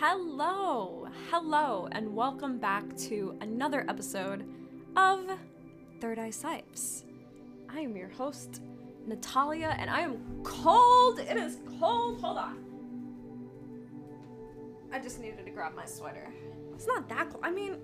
[0.00, 4.48] Hello, hello, and welcome back to another episode
[4.96, 5.28] of
[6.00, 7.04] Third Eye Sipes.
[7.68, 8.62] I am your host,
[9.06, 11.18] Natalia, and I am cold.
[11.18, 12.18] It is cold.
[12.22, 12.64] Hold on.
[14.90, 16.32] I just needed to grab my sweater.
[16.72, 17.44] It's not that cold.
[17.44, 17.76] I mean,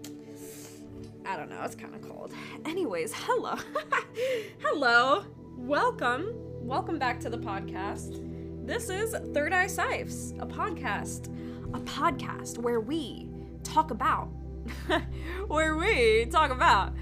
[1.27, 1.61] I don't know.
[1.65, 2.33] It's kind of cold.
[2.65, 3.57] Anyways, hello.
[4.61, 5.23] hello.
[5.59, 6.33] Welcome.
[6.63, 8.23] Welcome back to the podcast.
[8.67, 11.31] This is Third Eye Sipes, a podcast.
[11.77, 13.29] A podcast where we
[13.63, 14.29] talk about,
[15.47, 16.95] where we talk about,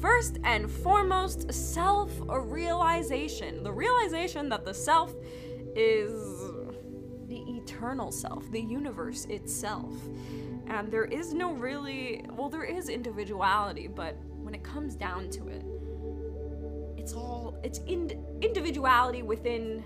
[0.00, 3.62] first and foremost, self realization.
[3.62, 5.14] The realization that the self
[5.76, 6.12] is
[7.28, 9.92] the eternal self, the universe itself.
[10.66, 15.48] And there is no really, well, there is individuality, but when it comes down to
[15.48, 15.62] it,
[16.96, 19.84] it's all, it's ind- individuality within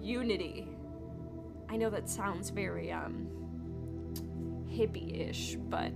[0.00, 0.68] unity.
[1.68, 3.26] I know that sounds very, um,
[4.68, 5.92] hippie-ish, but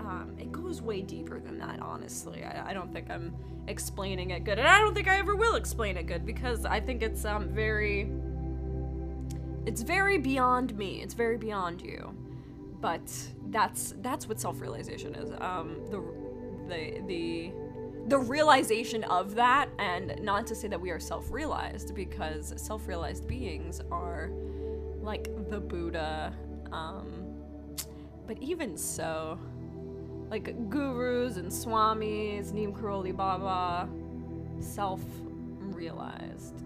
[0.00, 1.80] um, it goes way deeper than that.
[1.80, 3.34] Honestly, I, I, don't think I'm
[3.68, 6.80] explaining it good, and I don't think I ever will explain it good because I
[6.80, 8.10] think it's um very,
[9.66, 11.02] it's very beyond me.
[11.02, 12.14] It's very beyond you,
[12.80, 13.10] but
[13.48, 15.30] that's that's what self-realization is.
[15.40, 16.02] Um, the
[16.68, 17.52] the the
[18.06, 23.80] the realization of that, and not to say that we are self-realized because self-realized beings
[23.90, 24.30] are
[25.00, 26.34] like the Buddha.
[26.72, 27.23] Um,
[28.26, 29.38] but even so,
[30.30, 33.88] like gurus and swamis, Neem Karoli Baba,
[34.60, 35.02] self
[35.60, 36.62] realized.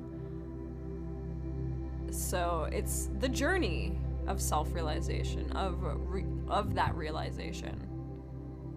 [2.11, 7.85] So it's the journey of self realization, of, re- of that realization.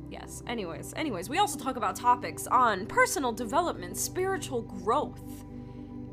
[0.09, 5.45] Yes, anyways, anyways, we also talk about topics on personal development, spiritual growth,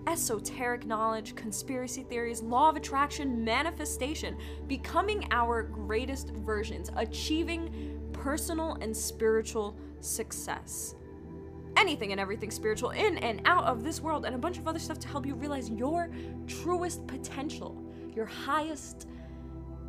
[0.08, 8.96] esoteric knowledge, conspiracy theories, law of attraction, manifestation, becoming our greatest versions, achieving personal and
[8.96, 10.94] spiritual success.
[11.76, 14.78] Anything and everything spiritual in and out of this world, and a bunch of other
[14.78, 16.08] stuff to help you realize your
[16.46, 17.76] truest potential,
[18.16, 19.06] your highest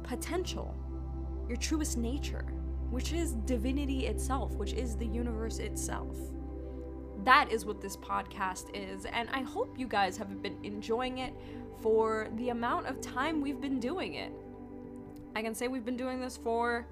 [0.04, 0.76] potential,
[1.48, 2.46] your truest nature,
[2.90, 6.18] which is divinity itself, which is the universe itself
[7.26, 11.34] that is what this podcast is, and I hope you guys have been enjoying it
[11.82, 14.32] for the amount of time we've been doing it.
[15.36, 16.88] I can say we've been doing this for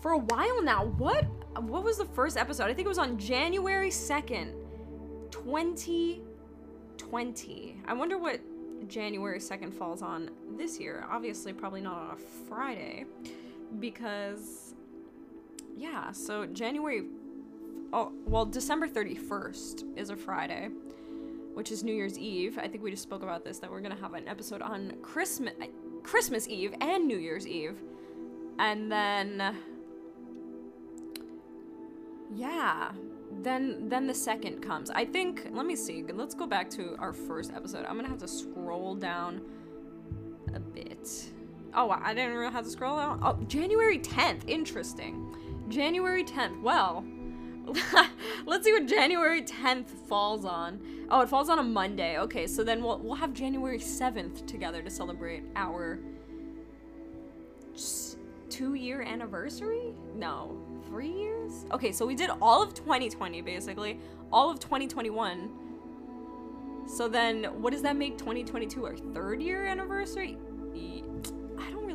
[0.00, 0.84] for a while now.
[0.84, 1.26] What
[1.60, 2.64] what was the first episode?
[2.64, 4.52] I think it was on January 2nd,
[5.30, 7.82] 2020.
[7.86, 8.40] I wonder what
[8.88, 11.04] January 2nd falls on this year.
[11.10, 12.16] Obviously, probably not on a
[12.48, 13.06] Friday
[13.80, 14.74] because
[15.76, 17.06] yeah, so January
[17.92, 20.68] oh, well, December 31st is a Friday,
[21.54, 22.58] which is New Year's Eve.
[22.58, 24.92] I think we just spoke about this that we're going to have an episode on
[25.02, 25.54] Christmas
[26.02, 27.76] Christmas Eve and New Year's Eve.
[28.58, 29.56] And then
[32.34, 32.92] yeah,
[33.42, 34.90] then then the second comes.
[34.90, 36.02] I think let me see.
[36.02, 37.84] Let's go back to our first episode.
[37.86, 39.40] I'm going to have to scroll down
[40.54, 41.30] a bit.
[41.74, 43.20] Oh, I didn't really have to scroll down.
[43.22, 44.48] Oh, January 10th.
[44.48, 45.34] Interesting.
[45.68, 46.62] January 10th.
[46.62, 47.04] Well,
[48.46, 50.80] Let's see what January 10th falls on.
[51.10, 52.18] Oh, it falls on a Monday.
[52.18, 55.98] Okay, so then we'll we'll have January 7th together to celebrate our
[58.50, 59.94] two year anniversary?
[60.14, 61.66] No, three years?
[61.72, 64.00] Okay, so we did all of 2020 basically,
[64.32, 65.50] all of 2021.
[66.86, 70.38] So then what does that make 2022 our third year anniversary?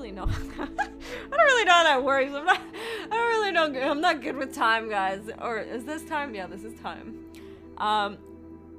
[0.04, 0.24] Really know.
[0.60, 2.32] I don't really know how that works.
[2.34, 2.60] I'm not.
[2.60, 3.92] I don't really know.
[3.92, 5.30] I'm not good with time, guys.
[5.42, 6.36] Or is this time?
[6.36, 7.20] Yeah, this is time.
[7.78, 8.18] Um,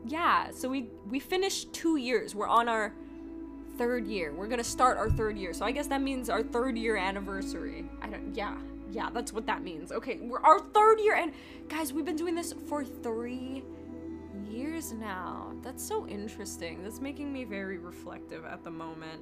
[0.07, 0.51] yeah.
[0.51, 2.35] So we we finished two years.
[2.35, 2.93] We're on our
[3.79, 4.33] third year.
[4.33, 5.55] We're gonna start our third year.
[5.55, 7.89] So I guess that means our third year anniversary.
[8.03, 8.35] I don't.
[8.35, 8.57] Yeah.
[8.91, 9.91] Yeah, that's what that means.
[9.91, 11.33] Okay, we're our third year, and
[11.69, 13.65] guys, we've been doing this for three
[14.49, 15.53] years now.
[15.63, 16.85] That's so interesting.
[16.85, 19.21] That's making me very reflective at the moment.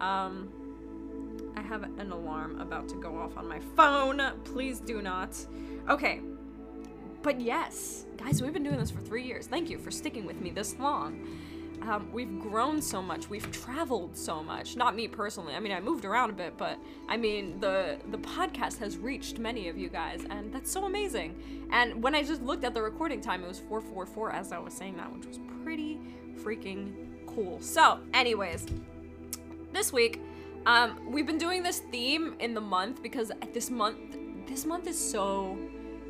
[0.00, 0.48] Um,
[1.56, 4.20] I have an alarm about to go off on my phone.
[4.44, 5.36] Please do not.
[5.88, 6.20] Okay.
[7.22, 9.46] But yes, guys, we've been doing this for three years.
[9.46, 11.26] Thank you for sticking with me this long.
[11.82, 13.28] Um, we've grown so much.
[13.28, 14.76] We've traveled so much.
[14.76, 15.54] Not me personally.
[15.54, 16.78] I mean, I moved around a bit, but
[17.08, 21.68] I mean, the the podcast has reached many of you guys, and that's so amazing.
[21.70, 24.72] And when I just looked at the recording time, it was 444 as I was
[24.72, 26.00] saying that, which was pretty
[26.42, 26.94] freaking
[27.26, 27.60] cool.
[27.60, 28.66] So, anyways,
[29.72, 30.20] this week
[30.66, 33.98] um, we've been doing this theme in the month because this month,
[34.46, 35.58] this month is so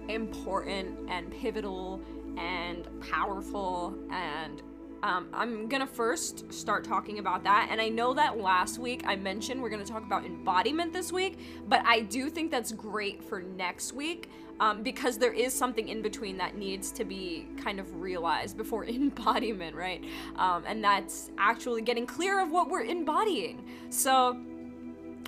[0.08, 2.00] important and pivotal
[2.38, 4.62] and powerful and
[5.04, 9.16] Um, I'm gonna first start talking about that, and I know that last week I
[9.16, 13.42] mentioned we're gonna talk about embodiment this week, but I do think that's great for
[13.42, 14.30] next week
[14.60, 18.84] um, because there is something in between that needs to be kind of realized before
[18.88, 20.04] embodiment, right?
[20.36, 23.64] Um, and that's actually getting clear of what we're embodying.
[23.90, 24.40] So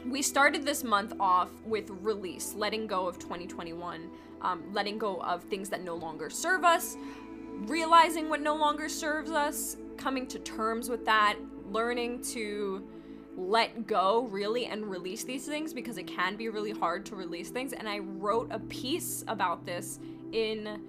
[0.05, 4.11] we started this month off with release, letting go of 2021,
[4.43, 6.97] um, letting go of things that no longer serve us,
[7.63, 11.37] realizing what no longer serves us, coming to terms with that,
[11.73, 12.87] learning to
[13.37, 17.51] let go really and release these things because it can be really hard to release
[17.51, 17.73] things.
[17.73, 19.99] And I wrote a piece about this
[20.33, 20.81] in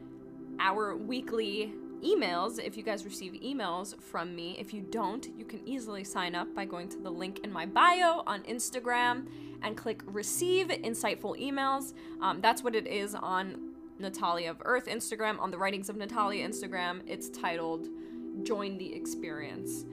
[0.60, 1.74] our weekly
[2.04, 4.56] emails if you guys receive emails from me.
[4.60, 7.66] If you don't, you can easily sign up by going to the link in my
[7.66, 9.28] bio on Instagram
[9.64, 11.94] and click receive insightful emails.
[12.22, 15.40] Um, that's what it is on Natalia of Earth Instagram.
[15.40, 17.88] On the Writings of Natalia Instagram, it's titled
[18.44, 19.86] Join the Experience.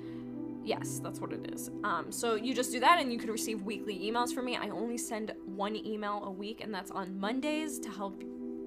[0.65, 1.71] Yes, that's what it is.
[1.85, 4.57] Um, so you just do that and you can receive weekly emails from me.
[4.57, 8.23] I only send one email a week, and that's on Mondays to help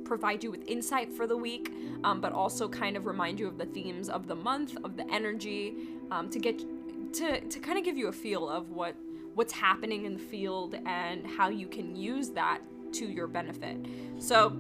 [0.05, 1.73] provide you with insight for the week,
[2.03, 5.11] um, but also kind of remind you of the themes of the month, of the
[5.11, 5.75] energy,
[6.11, 6.63] um, to get
[7.13, 8.95] to to kind of give you a feel of what
[9.33, 12.59] what's happening in the field and how you can use that
[12.91, 13.77] to your benefit.
[14.17, 14.57] So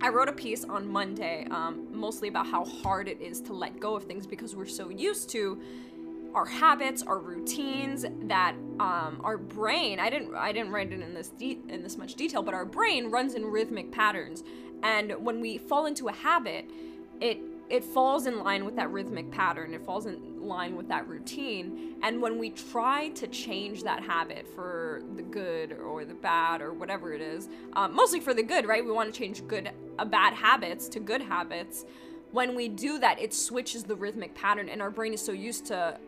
[0.00, 3.78] I wrote a piece on Monday, um, mostly about how hard it is to let
[3.80, 5.60] go of things because we're so used to
[6.36, 9.98] our habits, our routines that um, our brain.
[9.98, 12.66] I didn't I didn't write it in this de- in this much detail, but our
[12.66, 14.44] brain runs in rhythmic patterns,
[14.82, 16.70] and when we fall into a habit,
[17.20, 17.38] it
[17.70, 19.74] it falls in line with that rhythmic pattern.
[19.74, 21.96] It falls in line with that routine.
[22.02, 26.72] And when we try to change that habit for the good or the bad or
[26.72, 28.84] whatever it is, um, mostly for the good, right?
[28.84, 31.84] We want to change good, uh, bad habits to good habits.
[32.30, 35.66] When we do that, it switches the rhythmic pattern, and our brain is so used
[35.66, 35.98] to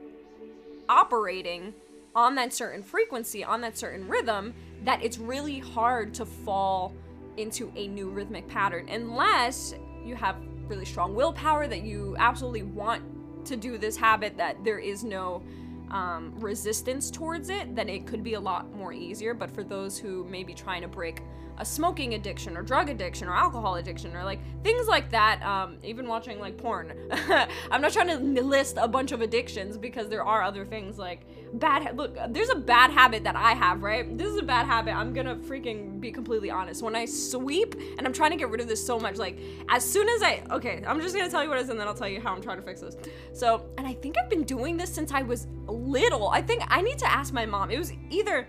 [0.89, 1.75] operating
[2.15, 4.55] on that certain frequency, on that certain rhythm,
[4.85, 6.95] that it's really hard to fall
[7.37, 9.75] into a new rhythmic pattern unless
[10.05, 10.37] you have
[10.67, 13.03] really strong willpower that you absolutely want
[13.45, 15.43] to do this habit that there is no
[15.91, 19.99] um, resistance towards it then it could be a lot more easier but for those
[19.99, 21.23] who may be trying to break
[21.59, 25.43] a smoking addiction or drug addiction or alcohol addiction or like things like that.
[25.43, 26.93] Um, even watching like porn.
[27.71, 31.27] I'm not trying to list a bunch of addictions because there are other things like
[31.55, 31.97] bad.
[31.97, 34.17] look, there's a bad habit that I have, right?
[34.17, 34.95] This is a bad habit.
[34.95, 36.83] I'm gonna freaking be completely honest.
[36.83, 39.89] When I sweep, and I'm trying to get rid of this so much, like as
[39.89, 41.95] soon as I, okay, I'm just gonna tell you what it is and then I'll
[41.95, 42.97] tell you how I'm trying to fix this.
[43.33, 46.29] So, and I think I've been doing this since I was little.
[46.29, 47.71] I think I need to ask my mom.
[47.71, 48.49] It was either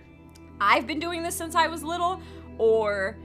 [0.60, 2.20] I've been doing this since I was little
[2.58, 3.16] or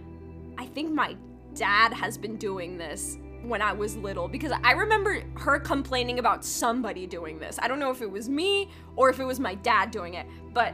[0.58, 1.16] I think my
[1.54, 6.44] dad has been doing this when I was little because I remember her complaining about
[6.44, 7.60] somebody doing this.
[7.62, 10.28] I don't know if it was me or if it was my dad doing it,
[10.54, 10.74] but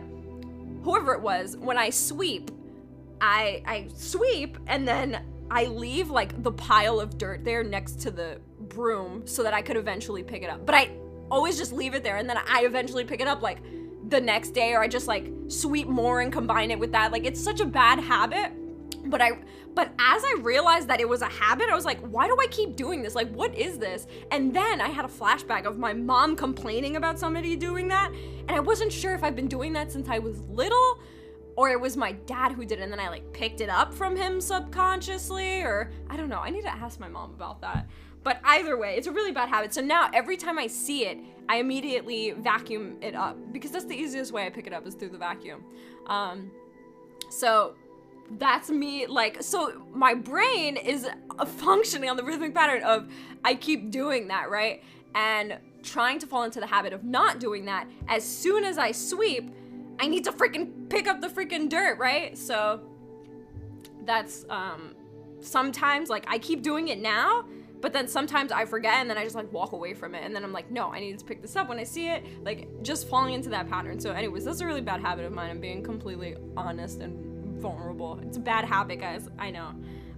[0.84, 2.52] whoever it was, when I sweep,
[3.20, 8.12] I I sweep and then I leave like the pile of dirt there next to
[8.12, 10.66] the broom so that I could eventually pick it up.
[10.66, 10.92] But I
[11.30, 13.60] always just leave it there and then I eventually pick it up like
[14.10, 17.12] the next day or I just like sweep more and combine it with that.
[17.12, 18.52] Like it's such a bad habit.
[19.06, 19.32] But I
[19.74, 22.48] but as I realized that it was a habit, I was like, why do I
[22.48, 23.16] keep doing this?
[23.16, 24.08] Like what is this?
[24.32, 28.52] And then I had a flashback of my mom complaining about somebody doing that, and
[28.52, 31.00] I wasn't sure if I've been doing that since I was little
[31.56, 33.94] or it was my dad who did it and then I like picked it up
[33.94, 36.40] from him subconsciously or I don't know.
[36.40, 37.90] I need to ask my mom about that.
[38.24, 39.74] But either way, it's a really bad habit.
[39.74, 41.18] So now every time I see it,
[41.50, 44.94] I immediately vacuum it up because that's the easiest way I pick it up is
[44.94, 45.64] through the vacuum.
[46.08, 46.52] Um,
[47.30, 47.76] so
[48.38, 51.08] that's me like so my brain is
[51.58, 53.08] functioning on the rhythmic pattern of
[53.44, 54.84] I keep doing that, right?
[55.16, 58.92] And trying to fall into the habit of not doing that as soon as I
[58.92, 59.54] sweep,
[60.00, 62.38] I need to freaking pick up the freaking dirt, right?
[62.38, 62.82] So
[64.06, 64.96] that's um
[65.42, 67.46] sometimes like I keep doing it now
[67.82, 70.24] but then sometimes I forget and then I just like walk away from it.
[70.24, 72.24] And then I'm like, no, I need to pick this up when I see it.
[72.44, 74.00] Like just falling into that pattern.
[74.00, 75.50] So, anyways, that's a really bad habit of mine.
[75.50, 77.31] I'm being completely honest and
[77.62, 78.20] vulnerable.
[78.24, 79.30] It's a bad habit, guys.
[79.40, 79.70] I know.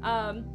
[0.01, 0.45] Um,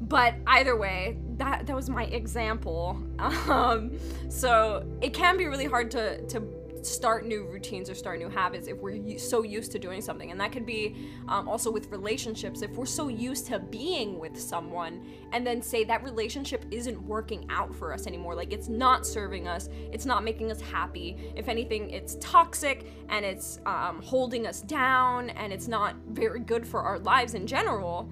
[0.00, 3.02] but either way, that that was my example.
[3.48, 6.40] Um, so it can be really hard to to
[6.86, 10.30] start new routines or start new habits if we're so used to doing something.
[10.30, 10.96] And that could be
[11.28, 12.62] um, also with relationships.
[12.62, 17.46] If we're so used to being with someone and then say that relationship isn't working
[17.50, 21.32] out for us anymore, like it's not serving us, it's not making us happy.
[21.36, 26.66] If anything, it's toxic and it's um, holding us down and it's not very good
[26.66, 28.10] for our lives in general.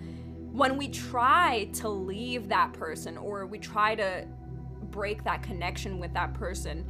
[0.52, 4.26] When we try to leave that person or we try to
[4.90, 6.86] break that connection with that person,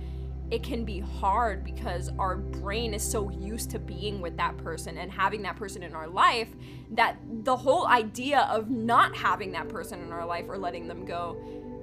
[0.50, 4.98] it can be hard because our brain is so used to being with that person
[4.98, 6.48] and having that person in our life
[6.92, 11.04] that the whole idea of not having that person in our life or letting them
[11.04, 11.36] go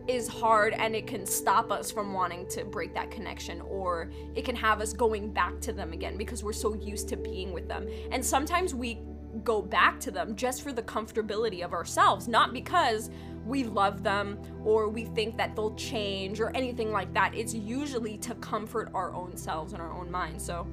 [0.07, 4.43] is hard and it can stop us from wanting to break that connection or it
[4.43, 7.67] can have us going back to them again because we're so used to being with
[7.67, 7.87] them.
[8.11, 8.99] And sometimes we
[9.43, 13.09] go back to them just for the comfortability of ourselves, not because
[13.45, 17.33] we love them or we think that they'll change or anything like that.
[17.35, 20.45] It's usually to comfort our own selves and our own minds.
[20.45, 20.67] So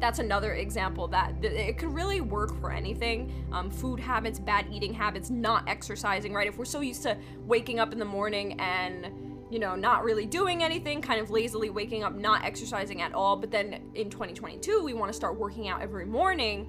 [0.00, 4.94] that's another example that it could really work for anything um, food habits bad eating
[4.94, 7.16] habits not exercising right if we're so used to
[7.46, 9.10] waking up in the morning and
[9.50, 13.36] you know not really doing anything kind of lazily waking up not exercising at all
[13.36, 16.68] but then in 2022 we want to start working out every morning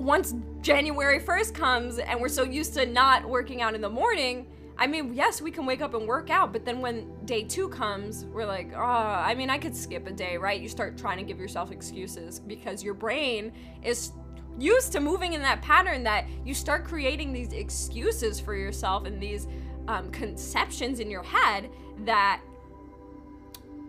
[0.00, 4.46] once January 1st comes and we're so used to not working out in the morning,
[4.78, 7.68] I mean, yes, we can wake up and work out, but then when day two
[7.68, 10.58] comes, we're like, oh, I mean, I could skip a day, right?
[10.58, 13.52] You start trying to give yourself excuses because your brain
[13.82, 14.12] is
[14.58, 19.20] used to moving in that pattern that you start creating these excuses for yourself and
[19.20, 19.46] these
[19.86, 21.68] um, conceptions in your head
[22.04, 22.40] that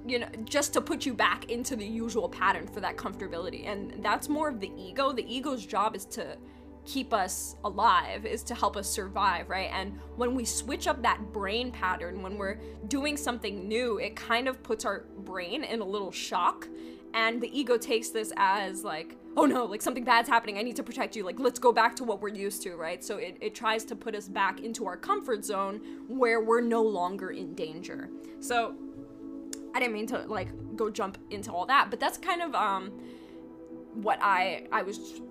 [0.06, 3.68] you know just to put you back into the usual pattern for that comfortability.
[3.68, 5.12] And that's more of the ego.
[5.12, 6.38] The ego's job is to
[6.86, 9.70] keep us alive is to help us survive right?
[9.72, 14.48] And when we switch up that brain pattern when we're doing something new it kind
[14.48, 16.68] of puts our brain in a little shock.
[17.14, 20.58] And the ego takes this as like oh no like something bad's happening.
[20.58, 21.24] I need to protect you.
[21.24, 23.04] Like let's go back to what we're used to right?
[23.04, 26.82] So it, it tries to put us back into our comfort zone where we're no
[26.82, 28.10] longer in danger.
[28.40, 28.74] So
[29.74, 32.92] I didn't mean to like go jump into all that, but that's kind of um
[33.94, 35.22] what I I was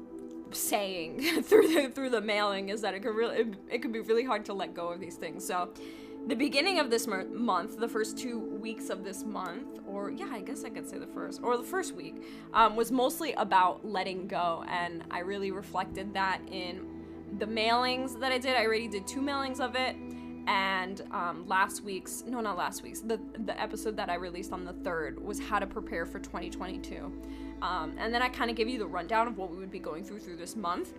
[0.52, 4.00] saying through the through the mailing is that it could really it, it could be
[4.00, 5.46] really hard to let go of these things.
[5.46, 5.70] So
[6.26, 10.40] the beginning of this month, the first two weeks of this month, or yeah, I
[10.40, 14.26] guess I could say the first, or the first week, um, was mostly about letting
[14.26, 14.64] go.
[14.68, 16.86] And I really reflected that in
[17.38, 18.54] the mailings that I did.
[18.54, 19.96] I already did two mailings of it
[20.50, 24.64] and um, last week's no not last week's the the episode that i released on
[24.64, 27.12] the third was how to prepare for 2022
[27.62, 29.78] um, and then i kind of give you the rundown of what we would be
[29.78, 30.92] going through through this month.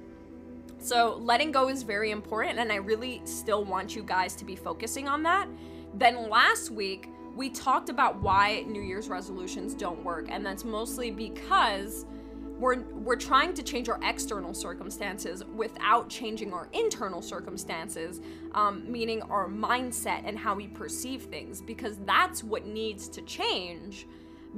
[0.79, 4.55] So letting go is very important and i really still want you guys to be
[4.55, 5.48] focusing on that.
[5.93, 11.12] Then last week we talked about why new year's resolutions don't work and that's mostly
[11.12, 12.05] because
[12.62, 18.22] we're we're trying to change our external circumstances without changing our internal circumstances
[18.53, 24.06] um, meaning our mindset and how we perceive things because that's what needs to change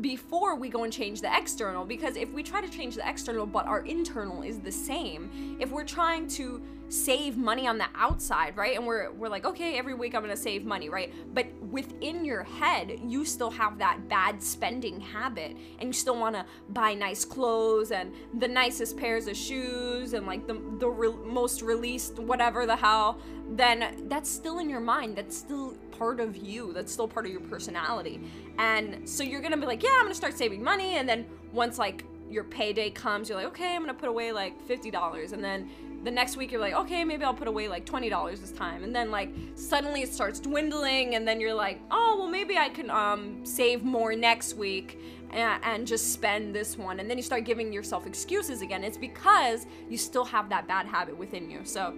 [0.01, 1.85] before we go and change the external.
[1.85, 5.71] Because if we try to change the external but our internal is the same if
[5.71, 6.61] we're trying to
[6.93, 8.75] save money on the outside right?
[8.75, 11.13] And we're we're like okay every week i'm to save money right?
[11.33, 16.35] But within your head you still have that bad spending habit and you still want
[16.35, 21.15] to buy nice clothes and the nicest pairs of shoes and like the the re-
[21.25, 23.19] most released whatever the hell
[23.49, 25.17] then that's still in your mind.
[25.17, 26.73] That's still part of you.
[26.73, 28.21] That's still part of your personality.
[28.57, 30.95] And so you're gonna be like yeah i'm gonna start saving money.
[30.97, 34.59] And then once like your payday comes you're like okay i'm gonna put away like
[34.67, 35.69] $50 and then
[36.03, 38.83] the next week you're like okay maybe i'll put away like $20 this time.
[38.83, 42.69] And then like suddenly it starts dwindling and then you're like oh well maybe i
[42.69, 44.99] can um, save more next week
[45.33, 46.99] and, and just spend this one.
[46.99, 48.83] And then you start giving yourself excuses again.
[48.83, 51.61] It's because you still have that bad habit within you.
[51.63, 51.93] So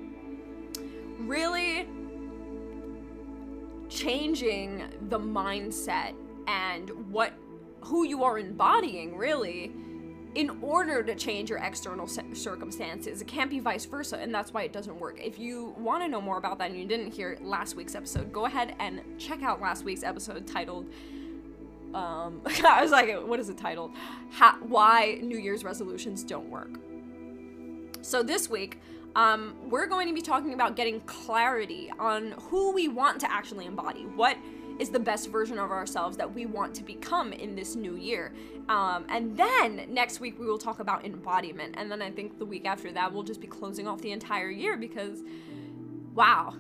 [1.20, 1.88] really
[3.90, 6.14] changing the mindset
[6.48, 7.34] and what
[7.82, 9.72] who you are embodying really
[10.36, 14.64] in order to change your external circumstances it can't be vice versa and that's why
[14.64, 17.38] it doesn't work if you want to know more about that and you didn't hear
[17.42, 20.86] last week's episode go ahead and check out last week's episode titled
[21.96, 23.92] um, I was like, what is it titled?
[24.60, 26.78] Why New Year's resolutions don't work.
[28.02, 28.82] So this week,
[29.16, 33.66] um, we're going to be talking about getting clarity on who we want to actually
[33.66, 34.02] embody.
[34.02, 34.38] What
[34.80, 38.34] is the best version of ourselves that we want to become in this new year.
[38.68, 41.76] Um, and then next week we will talk about embodiment.
[41.78, 44.50] And then I think the week after that we'll just be closing off the entire
[44.50, 45.20] year because,
[46.14, 46.56] wow.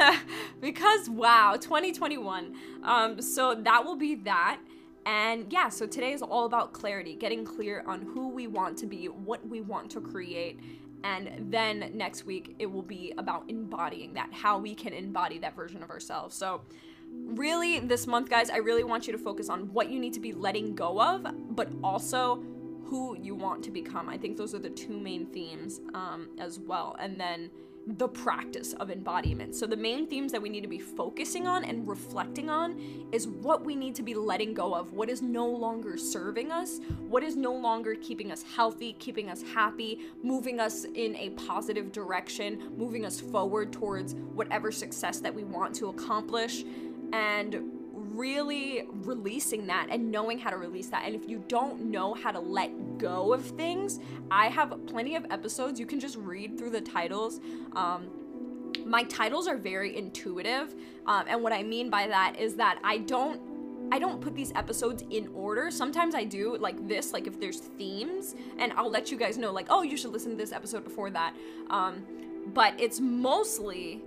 [0.60, 2.54] because wow, 2021.
[2.82, 4.60] Um, so that will be that.
[5.04, 8.86] And yeah, so today is all about clarity, getting clear on who we want to
[8.86, 10.60] be, what we want to create,
[11.04, 15.56] and then next week it will be about embodying that, how we can embody that
[15.56, 16.36] version of ourselves.
[16.36, 16.62] So,
[17.12, 20.20] really, this month, guys, I really want you to focus on what you need to
[20.20, 22.42] be letting go of, but also
[22.86, 24.08] who you want to become.
[24.08, 26.96] I think those are the two main themes um, as well.
[27.00, 27.50] And then
[27.86, 29.54] the practice of embodiment.
[29.56, 33.26] So, the main themes that we need to be focusing on and reflecting on is
[33.26, 37.22] what we need to be letting go of, what is no longer serving us, what
[37.22, 42.72] is no longer keeping us healthy, keeping us happy, moving us in a positive direction,
[42.76, 46.64] moving us forward towards whatever success that we want to accomplish.
[47.12, 47.82] And
[48.14, 51.04] really releasing that and knowing how to release that.
[51.06, 54.00] And if you don't know how to let go of things,
[54.30, 55.80] I have plenty of episodes.
[55.80, 57.40] You can just read through the titles.
[57.74, 58.08] Um,
[58.84, 60.74] my titles are very intuitive.
[61.06, 63.40] Um, and what I mean by that is that I don't
[63.90, 65.70] I don't put these episodes in order.
[65.70, 69.52] Sometimes I do, like this, like if there's themes, and I'll let you guys know,
[69.52, 71.34] like, oh, you should listen to this episode before that.
[71.68, 72.02] Um,
[72.54, 74.02] but it's mostly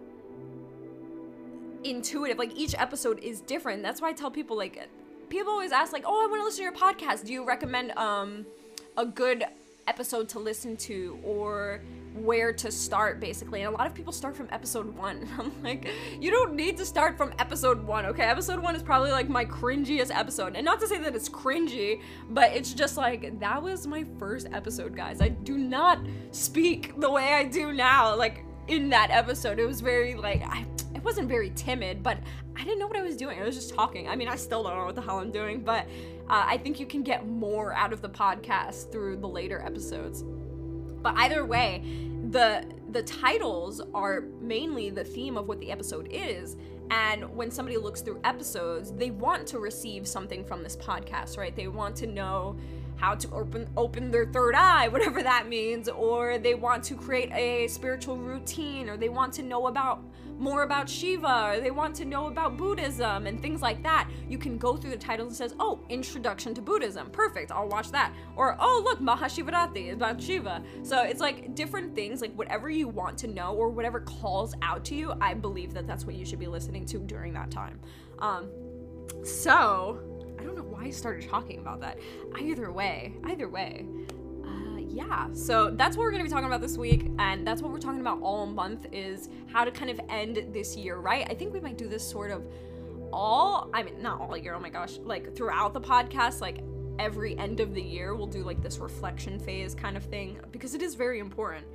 [1.86, 2.38] intuitive.
[2.38, 3.84] Like each episode is different.
[3.84, 4.89] That's why I tell people like
[5.30, 7.25] people always ask like, "Oh, I want to listen to your podcast.
[7.25, 8.46] Do you recommend um
[8.98, 9.44] a good
[9.88, 11.82] episode to listen to or
[12.15, 15.88] where to start basically and a lot of people start from episode one i'm like
[16.20, 19.44] you don't need to start from episode one okay episode one is probably like my
[19.44, 23.86] cringiest episode and not to say that it's cringy but it's just like that was
[23.86, 26.00] my first episode guys i do not
[26.32, 30.65] speak the way i do now like in that episode it was very like i
[31.03, 32.17] wasn't very timid, but
[32.55, 33.39] I didn't know what I was doing.
[33.39, 34.07] I was just talking.
[34.07, 35.85] I mean, I still don't know what the hell I'm doing, but
[36.29, 40.23] uh, I think you can get more out of the podcast through the later episodes.
[41.01, 41.83] But either way,
[42.31, 46.55] the the titles are mainly the theme of what the episode is.
[46.91, 51.55] And when somebody looks through episodes, they want to receive something from this podcast, right?
[51.55, 52.57] They want to know
[52.97, 57.31] how to open open their third eye, whatever that means, or they want to create
[57.31, 60.03] a spiritual routine, or they want to know about
[60.37, 64.37] more about Shiva or they want to know about Buddhism and things like that, you
[64.37, 67.51] can go through the titles and says, "Oh, Introduction to Buddhism." Perfect.
[67.51, 68.13] I'll watch that.
[68.35, 73.17] Or, "Oh, look, Mahashivaratri about Shiva." So, it's like different things, like whatever you want
[73.19, 76.39] to know or whatever calls out to you, I believe that that's what you should
[76.39, 77.79] be listening to during that time.
[78.19, 78.49] Um
[79.23, 79.99] so,
[80.45, 81.99] don't know why I started talking about that.
[82.39, 83.86] Either way, either way,
[84.95, 87.79] yeah, so that's what we're gonna be talking about this week, and that's what we're
[87.79, 91.27] talking about all month is how to kind of end this year, right?
[91.29, 92.47] I think we might do this sort of
[93.12, 96.60] all, I mean, not all year, oh my gosh, like throughout the podcast, like
[96.97, 100.73] every end of the year, we'll do like this reflection phase kind of thing because
[100.73, 101.65] it is very important.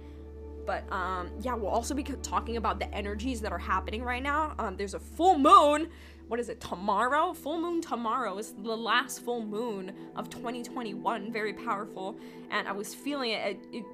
[0.64, 4.54] But um, yeah, we'll also be talking about the energies that are happening right now.
[4.58, 5.88] Um, there's a full moon
[6.30, 7.32] what is it, tomorrow?
[7.32, 11.32] Full moon tomorrow is the last full moon of 2021.
[11.32, 12.16] Very powerful.
[12.52, 13.58] And I was feeling it.
[13.72, 13.84] It,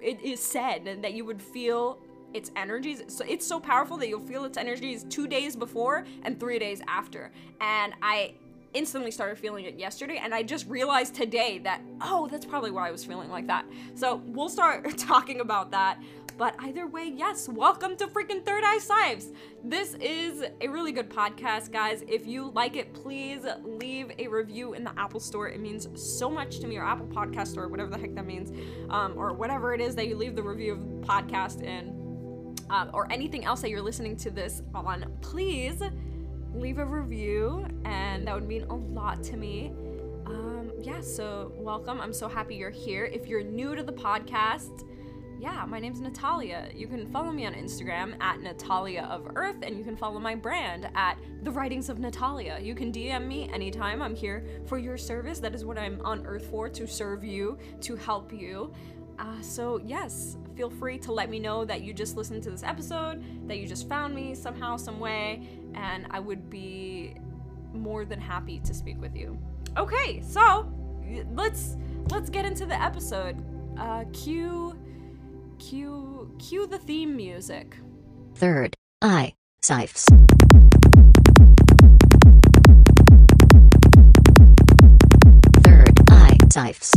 [0.00, 1.98] it is said that you would feel
[2.32, 3.02] its energies.
[3.08, 6.80] So it's so powerful that you'll feel its energies two days before and three days
[6.88, 7.30] after.
[7.60, 8.32] And I
[8.72, 12.88] instantly started feeling it yesterday and I just realized today that oh that's probably why
[12.88, 13.66] I was feeling like that.
[13.94, 16.00] So we'll start talking about that.
[16.36, 19.32] But either way, yes, welcome to freaking Third Eye Sipes.
[19.62, 22.02] This is a really good podcast, guys.
[22.08, 25.48] If you like it, please leave a review in the Apple Store.
[25.48, 28.50] It means so much to me, or Apple Podcast Store, whatever the heck that means,
[28.90, 32.90] um, or whatever it is that you leave the review of the podcast in, uh,
[32.92, 35.06] or anything else that you're listening to this on.
[35.20, 35.80] Please
[36.52, 39.72] leave a review, and that would mean a lot to me.
[40.26, 42.00] Um, yeah, so welcome.
[42.00, 43.04] I'm so happy you're here.
[43.04, 44.84] If you're new to the podcast,
[45.38, 46.68] yeah, my name's Natalia.
[46.74, 50.34] You can follow me on Instagram at Natalia of Earth, and you can follow my
[50.34, 52.58] brand at The Writings of Natalia.
[52.60, 54.00] You can DM me anytime.
[54.00, 55.40] I'm here for your service.
[55.40, 58.72] That is what I'm on Earth for to serve you, to help you.
[59.18, 62.62] Uh, so, yes, feel free to let me know that you just listened to this
[62.62, 67.16] episode, that you just found me somehow, some way, and I would be
[67.72, 69.38] more than happy to speak with you.
[69.76, 70.72] Okay, so
[71.32, 71.76] let's
[72.10, 73.42] let's get into the episode.
[73.78, 74.78] Uh, cue
[75.66, 77.78] Cue, cue the theme music.
[78.34, 80.04] Third Eye Sipes.
[85.62, 86.92] Third Eye Sipes.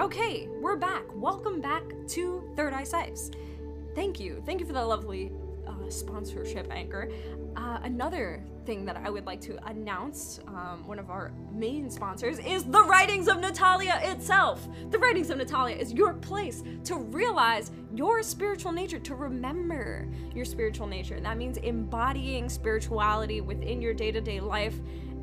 [0.00, 1.04] Okay, we're back.
[1.14, 3.32] Welcome back to Third Eye Sipes.
[3.94, 4.42] Thank you.
[4.44, 5.30] Thank you for that lovely
[5.64, 7.08] uh, sponsorship anchor.
[7.56, 12.38] Uh, another thing that I would like to announce, um, one of our main sponsors,
[12.38, 14.68] is The Writings of Natalia itself.
[14.90, 20.44] The Writings of Natalia is your place to realize your spiritual nature, to remember your
[20.44, 21.18] spiritual nature.
[21.18, 24.74] That means embodying spirituality within your day to day life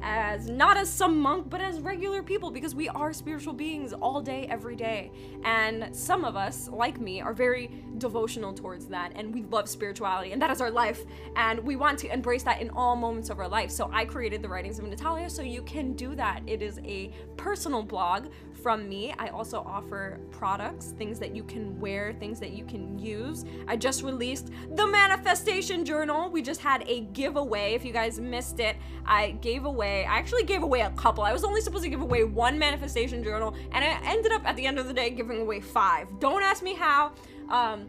[0.01, 4.21] as not as some monk, but as regular people because we are spiritual beings all
[4.21, 5.12] day, every day.
[5.43, 10.31] And some of us, like me, are very devotional towards that and we love spirituality
[10.31, 11.03] and that is our life.
[11.36, 13.71] And we want to embrace that in all moments of our life.
[13.71, 16.41] So I created the Writings of Natalia so you can do that.
[16.47, 18.27] It is a personal blog
[18.65, 19.13] from me.
[19.19, 23.45] I also offer products, things that you can wear, things that you can use.
[23.67, 26.32] I just released the Manifestation Journal.
[26.32, 27.75] We just had a giveaway.
[27.75, 28.75] If you guys missed it,
[29.06, 31.23] I gave away, I actually gave away a couple.
[31.23, 34.56] I was only supposed to give away one Manifestation Journal, and I ended up at
[34.56, 36.08] the end of the day giving away five.
[36.19, 37.12] Don't ask me how.
[37.49, 37.88] Um,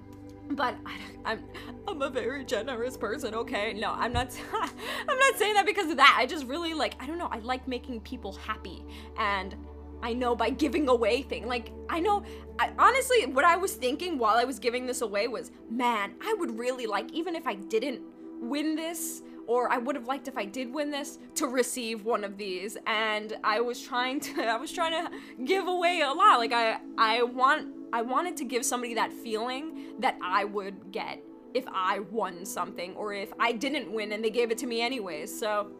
[0.50, 0.76] but
[1.24, 1.44] I, am
[1.88, 3.34] I'm a very generous person.
[3.34, 4.38] Okay, no, I'm not.
[4.52, 6.16] I'm not saying that because of that.
[6.18, 7.02] I just really like.
[7.02, 7.28] I don't know.
[7.32, 8.84] I like making people happy,
[9.18, 9.56] and
[10.02, 11.46] I know by giving away thing.
[11.46, 12.22] Like I know
[12.58, 16.34] I, honestly what I was thinking while I was giving this away was, man, I
[16.34, 18.00] would really like even if I didn't
[18.40, 22.24] win this or I would have liked if I did win this to receive one
[22.24, 25.10] of these and I was trying to I was trying to
[25.44, 26.38] give away a lot.
[26.38, 31.22] Like I I want I wanted to give somebody that feeling that I would get
[31.54, 34.82] if I won something or if I didn't win and they gave it to me
[34.82, 35.36] anyways.
[35.36, 35.70] So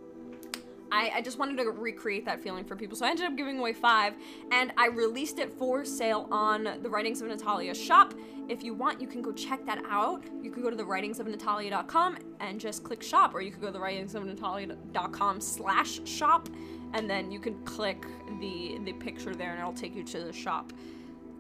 [0.93, 2.97] I, I, just wanted to recreate that feeling for people.
[2.97, 4.15] So I ended up giving away five,
[4.53, 8.15] and I released it for sale on the Writings of Natalia shop.
[8.49, 10.25] If you want, you can go check that out.
[10.41, 13.73] You could go to the writingsofnatalia.com and just click shop, or you could go to
[13.73, 16.49] the writingsofnatalia.com slash shop,
[16.93, 18.07] and then you can click
[18.41, 20.73] the the picture there, and it'll take you to the shop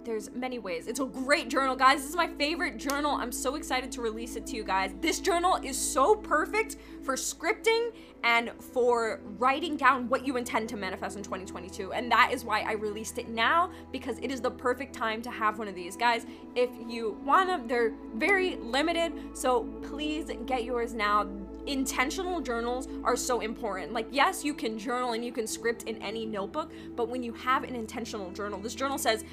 [0.06, 0.86] there's many ways.
[0.86, 2.00] It's a great journal, guys.
[2.00, 3.16] This is my favorite journal.
[3.16, 4.94] I'm so excited to release it to you guys.
[5.00, 7.90] This journal is so perfect for scripting
[8.22, 11.92] and for writing down what you intend to manifest in 2022.
[11.92, 15.30] And that is why I released it now because it is the perfect time to
[15.30, 15.96] have one of these.
[15.96, 19.12] Guys, if you want them, they're very limited.
[19.34, 21.26] So please get yours now
[21.66, 23.92] intentional journals are so important.
[23.92, 27.32] Like, yes, you can journal and you can script in any notebook, but when you
[27.34, 29.24] have an intentional journal, this journal says,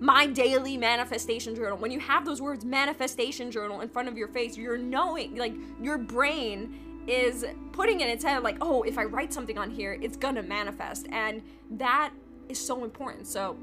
[0.00, 1.76] my daily manifestation journal.
[1.76, 5.54] When you have those words manifestation journal in front of your face, you're knowing, like,
[5.80, 9.98] your brain is putting in its head, like, oh, if I write something on here,
[10.00, 11.06] it's gonna manifest.
[11.10, 12.12] And that
[12.48, 13.26] is so important.
[13.26, 13.56] So,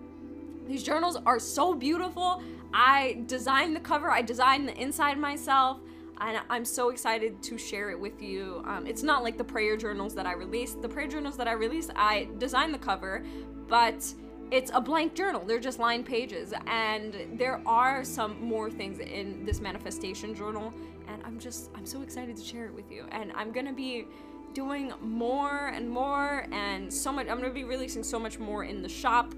[0.68, 2.42] these journals are so beautiful.
[2.74, 5.80] I designed the cover, I designed the inside myself,
[6.20, 8.64] and I'm so excited to share it with you.
[8.66, 10.82] Um, it's not like the prayer journals that I released.
[10.82, 13.24] The prayer journals that I released, I designed the cover,
[13.68, 14.14] but
[14.52, 15.44] it's a blank journal.
[15.46, 16.54] They're just lined pages.
[16.68, 20.74] And there are some more things in this manifestation journal.
[21.08, 23.06] And I'm just, I'm so excited to share it with you.
[23.12, 24.06] And I'm going to be
[24.54, 27.28] doing more and more and so much.
[27.28, 29.34] I'm going to be releasing so much more in the shop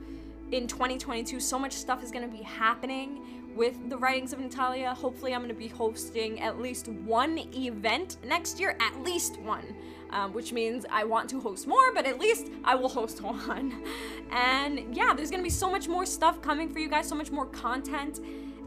[0.51, 1.39] in 2022.
[1.39, 4.93] So much stuff is going to be happening with the writings of Natalia.
[4.93, 9.65] Hopefully, I'm going to be hosting at least one event next year, at least one
[10.11, 13.83] um, which means I want to host more, but at least I will host one.
[14.31, 17.31] And yeah, there's gonna be so much more stuff coming for you guys, so much
[17.31, 18.19] more content.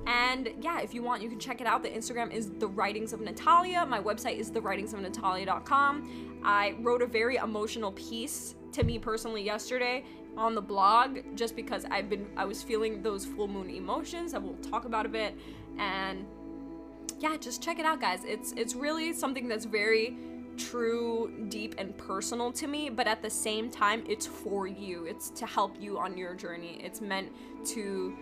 [0.07, 1.83] And yeah, if you want, you can check it out.
[1.83, 3.85] The Instagram is The Writings of Natalia.
[3.85, 6.41] My website is thewritingsofnatalia.com.
[6.43, 10.05] I wrote a very emotional piece to me personally yesterday
[10.37, 14.43] on the blog just because I've been I was feeling those full moon emotions that
[14.43, 15.37] we'll talk about a bit
[15.79, 16.25] and
[17.19, 18.25] yeah, just check it out guys.
[18.25, 20.17] It's it's really something that's very
[20.57, 25.05] true, deep, and personal to me, but at the same time, it's for you.
[25.05, 26.81] It's to help you on your journey.
[26.83, 27.33] It's meant
[27.67, 28.17] to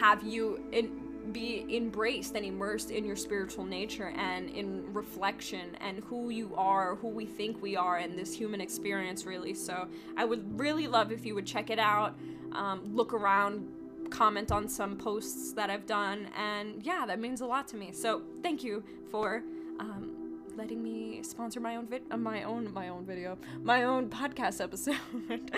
[0.00, 6.02] have you in, be embraced and immersed in your spiritual nature and in reflection and
[6.04, 9.54] who you are, who we think we are, and this human experience, really.
[9.54, 12.14] So, I would really love if you would check it out,
[12.52, 13.68] um, look around,
[14.10, 17.92] comment on some posts that I've done, and yeah, that means a lot to me.
[17.92, 19.42] So, thank you for.
[19.78, 20.15] Um,
[20.56, 24.60] letting me sponsor my own vid- uh, my own my own video, my own podcast
[24.60, 24.96] episode.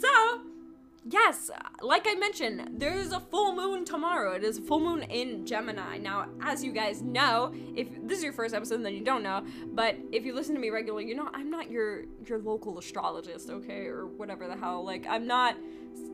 [0.00, 0.40] so,
[1.04, 1.50] yes,
[1.82, 4.32] like I mentioned, there is a full moon tomorrow.
[4.32, 5.98] It is a full moon in Gemini.
[5.98, 9.44] Now, as you guys know, if this is your first episode, then you don't know.
[9.72, 13.50] But if you listen to me regularly, you know I'm not your your local astrologist,
[13.50, 14.84] okay, or whatever the hell.
[14.84, 15.56] Like I'm not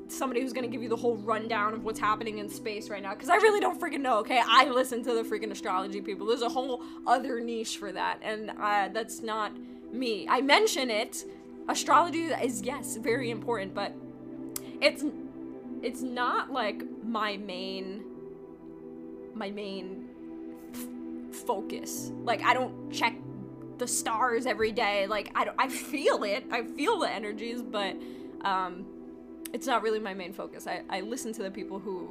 [0.09, 3.15] somebody who's gonna give you the whole rundown of what's happening in space right now
[3.15, 4.19] because I really don't freaking know.
[4.19, 6.27] Okay, I listen to the freaking astrology people.
[6.27, 9.53] There's a whole other niche for that, and uh, that's not
[9.93, 10.27] me.
[10.29, 11.25] I mention it.
[11.69, 13.95] Astrology is yes, very important, but
[14.81, 15.05] it's
[15.83, 18.05] it's not like my main
[19.35, 20.09] my main
[20.75, 22.13] f- focus.
[22.25, 23.15] Like I don't check
[23.79, 25.07] the stars every day.
[25.07, 26.45] Like I don't, I feel it.
[26.51, 27.97] I feel the energies, but
[28.43, 28.87] um
[29.53, 30.67] it's not really my main focus.
[30.67, 32.09] I, I listen to the people who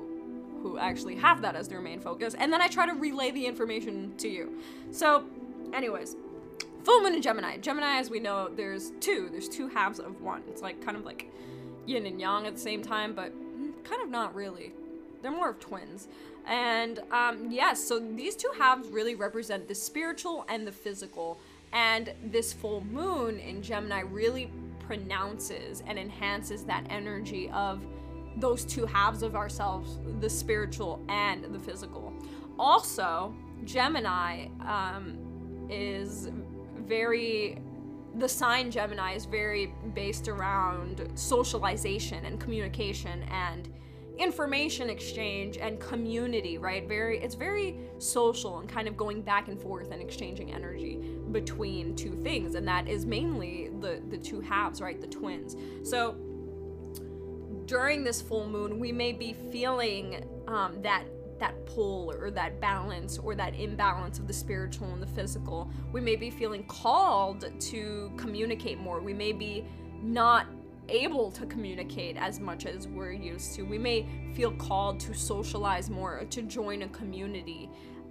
[0.62, 3.46] who actually have that as their main focus, and then I try to relay the
[3.46, 4.62] information to you.
[4.92, 5.24] So,
[5.74, 6.18] anyways,
[6.84, 7.58] full moon in Gemini.
[7.58, 9.30] Gemini, as we know, there's two.
[9.32, 10.44] There's two halves of one.
[10.50, 11.32] It's like kind of like
[11.86, 13.32] yin and yang at the same time, but
[13.84, 14.72] kind of not really.
[15.22, 16.08] They're more of twins.
[16.46, 21.40] And um, yes, so these two halves really represent the spiritual and the physical.
[21.74, 27.86] And this full moon in Gemini really pronounces and enhances that energy of
[28.38, 32.14] those two halves of ourselves the spiritual and the physical.
[32.58, 33.34] Also,
[33.66, 35.18] Gemini um,
[35.70, 36.30] is
[36.88, 37.62] very
[38.20, 43.70] the sign Gemini is very based around socialization and communication and
[44.18, 46.88] information exchange and community, right?
[46.88, 51.00] Very it's very social and kind of going back and forth and exchanging energy
[51.32, 55.00] between two things and that is mainly the the two halves, right?
[55.00, 55.56] The twins.
[55.84, 56.18] So
[57.66, 61.04] during this full moon, we may be feeling um, that
[61.40, 65.70] that pull or that balance or that imbalance of the spiritual and the physical.
[65.92, 69.00] We may be feeling called to communicate more.
[69.00, 69.66] We may be
[70.02, 70.48] not
[70.90, 73.64] able to communicate as much as we're used to.
[73.64, 77.70] We may feel called to socialize more, to join a community,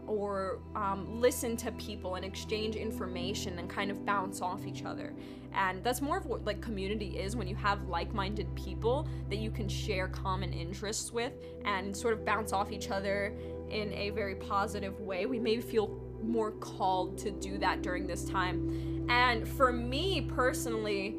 [0.09, 5.13] or um, listen to people and exchange information and kind of bounce off each other.
[5.55, 9.51] And that's more of what like community is when you have like-minded people that you
[9.51, 11.33] can share common interests with
[11.65, 13.35] and sort of bounce off each other
[13.71, 15.27] in a very positive way.
[15.27, 19.07] We may feel more called to do that during this time.
[19.09, 21.17] And for me personally,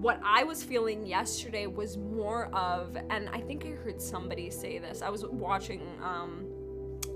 [0.00, 4.78] what I was feeling yesterday was more of, and I think I heard somebody say
[4.78, 5.02] this.
[5.02, 6.46] I was watching um,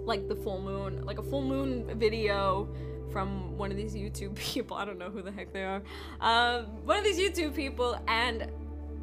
[0.04, 2.68] like the full moon, like a full moon video
[3.10, 4.76] from one of these YouTube people.
[4.76, 5.82] I don't know who the heck they are.
[6.20, 8.50] Um, one of these YouTube people, and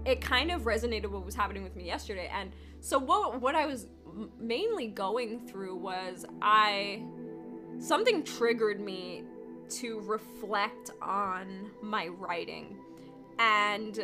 [0.05, 2.29] it kind of resonated what was happening with me yesterday.
[2.33, 3.87] And so what what I was
[4.39, 7.03] mainly going through was I
[7.79, 9.23] something triggered me
[9.69, 12.77] to reflect on my writing
[13.39, 14.03] and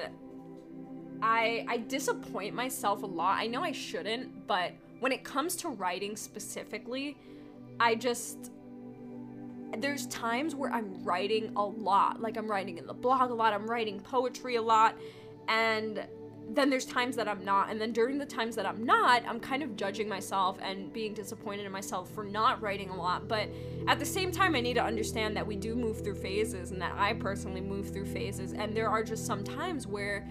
[1.21, 3.37] I I disappoint myself a lot.
[3.37, 7.17] I know I shouldn't, but when it comes to writing specifically,
[7.79, 8.51] I just
[9.77, 12.21] there's times where I'm writing a lot.
[12.21, 14.95] Like I'm writing in the blog a lot, I'm writing poetry a lot,
[15.47, 16.07] and
[16.49, 17.69] then there's times that I'm not.
[17.69, 21.13] And then during the times that I'm not, I'm kind of judging myself and being
[21.13, 23.27] disappointed in myself for not writing a lot.
[23.27, 23.49] But
[23.87, 26.81] at the same time, I need to understand that we do move through phases and
[26.81, 28.53] that I personally move through phases.
[28.53, 30.25] And there are just some times where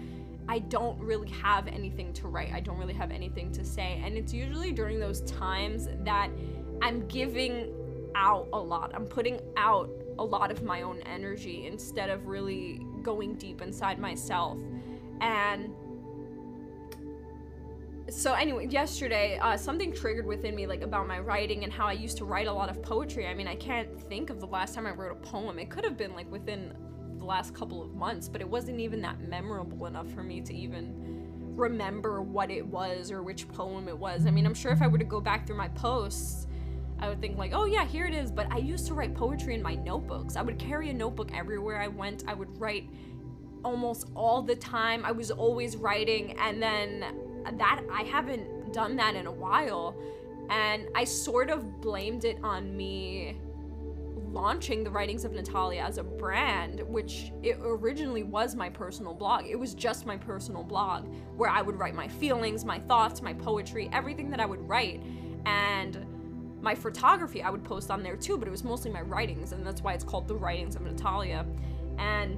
[0.49, 2.53] I don't really have anything to write.
[2.53, 4.01] I don't really have anything to say.
[4.03, 6.29] And it's usually during those times that
[6.81, 7.73] I'm giving
[8.15, 8.93] out a lot.
[8.95, 13.99] I'm putting out a lot of my own energy instead of really going deep inside
[13.99, 14.59] myself.
[15.21, 15.73] And
[18.09, 21.91] so anyway yesterday uh, something triggered within me like about my writing and how i
[21.91, 24.73] used to write a lot of poetry i mean i can't think of the last
[24.73, 26.73] time i wrote a poem it could have been like within
[27.27, 30.93] last couple of months but it wasn't even that memorable enough for me to even
[31.55, 34.25] remember what it was or which poem it was.
[34.25, 36.47] I mean i'm sure if i were to go back through my posts
[36.99, 39.53] i would think like oh yeah here it is but i used to write poetry
[39.53, 40.35] in my notebooks.
[40.35, 42.23] I would carry a notebook everywhere i went.
[42.27, 42.89] I would write
[43.63, 45.03] almost all the time.
[45.03, 47.05] I was always writing and then
[47.57, 49.95] that I haven't done that in a while.
[50.49, 53.37] And I sort of blamed it on me
[54.37, 59.45] launching the writings of Natalia as a brand, which it originally was my personal blog.
[59.47, 63.33] It was just my personal blog where I would write my feelings, my thoughts, my
[63.33, 65.01] poetry, everything that I would write.
[65.47, 66.05] And
[66.61, 69.65] my photography I would post on there too, but it was mostly my writings, and
[69.65, 71.43] that's why it's called The Writings of Natalia.
[71.97, 72.35] And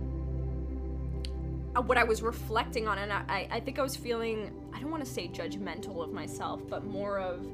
[1.75, 4.89] uh, what I was reflecting on, and I, I think I was feeling, I don't
[4.89, 7.45] want to say judgmental of myself, but more of,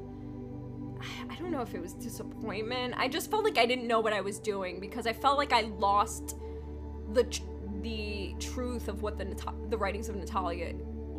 [1.30, 2.94] I don't know if it was disappointment.
[2.96, 5.52] I just felt like I didn't know what I was doing because I felt like
[5.52, 6.36] I lost
[7.12, 7.24] the
[7.82, 9.36] the truth of what the
[9.68, 10.74] the writings of Natalia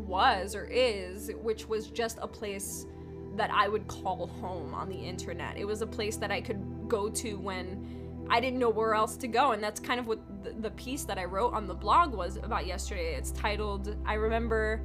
[0.07, 2.85] was or is, which was just a place
[3.35, 5.57] that I would call home on the internet.
[5.57, 9.15] It was a place that I could go to when I didn't know where else
[9.17, 9.51] to go.
[9.51, 12.37] And that's kind of what the, the piece that I wrote on the blog was
[12.37, 13.15] about yesterday.
[13.15, 14.81] It's titled, I remember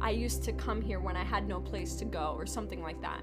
[0.00, 3.00] I used to come here when I had no place to go, or something like
[3.00, 3.22] that.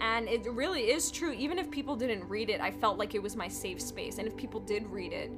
[0.00, 1.32] And it really is true.
[1.32, 4.18] Even if people didn't read it, I felt like it was my safe space.
[4.18, 5.30] And if people did read it,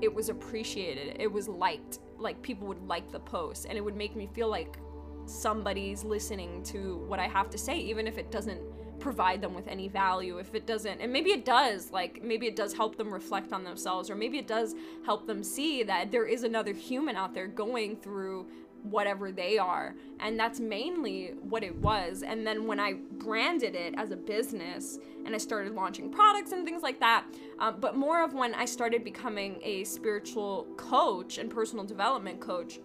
[0.00, 1.16] it was appreciated.
[1.20, 1.98] It was liked.
[2.18, 3.66] Like people would like the post.
[3.68, 4.78] And it would make me feel like
[5.26, 8.60] somebody's listening to what I have to say, even if it doesn't
[8.98, 12.56] provide them with any value if it doesn't and maybe it does like maybe it
[12.56, 14.74] does help them reflect on themselves or maybe it does
[15.04, 18.46] help them see that there is another human out there going through
[18.90, 19.94] whatever they are.
[20.20, 22.22] And that's mainly what it was.
[22.22, 26.64] And then when I branded it as a business and I started launching products and
[26.64, 27.24] things like that,
[27.58, 32.80] um, but more of when I started becoming a spiritual coach and personal development coach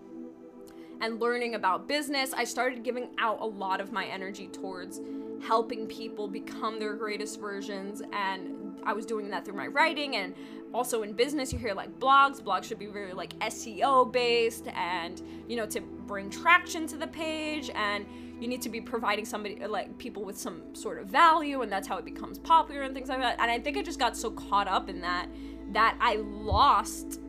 [1.02, 5.02] and learning about business, I started giving out a lot of my energy towards
[5.42, 10.36] helping people become their greatest versions and I was doing that through my writing and
[10.74, 12.42] also in business you hear like blogs.
[12.42, 17.08] Blogs should be very like SEO based and you know to bring traction to the
[17.08, 17.70] page.
[17.76, 18.06] And
[18.40, 21.88] you need to be providing somebody like people with some sort of value and that's
[21.88, 23.40] how it becomes popular and things like that.
[23.40, 25.28] And I think I just got so caught up in that
[25.74, 27.20] that I lost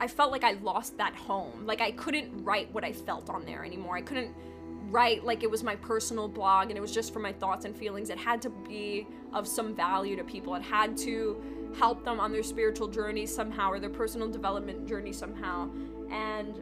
[0.00, 1.66] I felt like I lost that home.
[1.66, 3.96] Like I couldn't write what I felt on there anymore.
[3.96, 4.34] I couldn't
[4.90, 7.76] write like it was my personal blog and it was just for my thoughts and
[7.76, 8.08] feelings.
[8.08, 10.54] It had to be of some value to people.
[10.54, 11.42] It had to
[11.76, 15.68] help them on their spiritual journey somehow or their personal development journey somehow.
[16.10, 16.54] And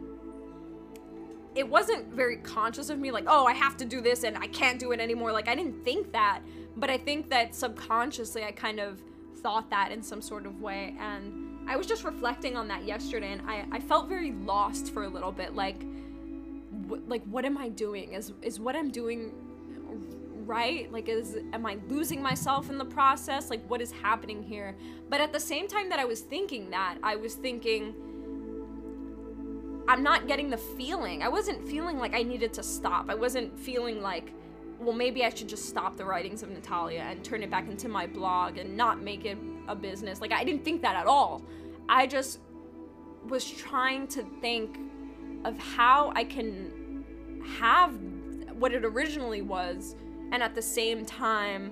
[1.55, 4.47] it wasn't very conscious of me, like, oh, I have to do this and I
[4.47, 5.31] can't do it anymore.
[5.31, 6.41] Like, I didn't think that,
[6.75, 9.01] but I think that subconsciously I kind of
[9.37, 10.95] thought that in some sort of way.
[10.99, 15.03] And I was just reflecting on that yesterday and I, I felt very lost for
[15.03, 15.55] a little bit.
[15.55, 15.83] Like,
[17.07, 18.13] like what am I doing?
[18.13, 19.31] Is is what I'm doing
[20.47, 20.91] right?
[20.91, 23.49] Like is am I losing myself in the process?
[23.49, 24.75] Like what is happening here?
[25.09, 27.93] But at the same time that I was thinking that, I was thinking
[29.87, 31.23] I'm not getting the feeling.
[31.23, 33.09] I wasn't feeling like I needed to stop.
[33.09, 34.31] I wasn't feeling like
[34.79, 37.89] well, maybe I should just stop the writings of Natalia and turn it back into
[37.89, 40.21] my blog and not make it a business.
[40.21, 41.41] Like I didn't think that at all.
[41.89, 42.39] I just
[43.27, 44.77] was trying to think
[45.45, 47.03] of how I can
[47.59, 47.97] have
[48.53, 49.95] what it originally was
[50.31, 51.71] and at the same time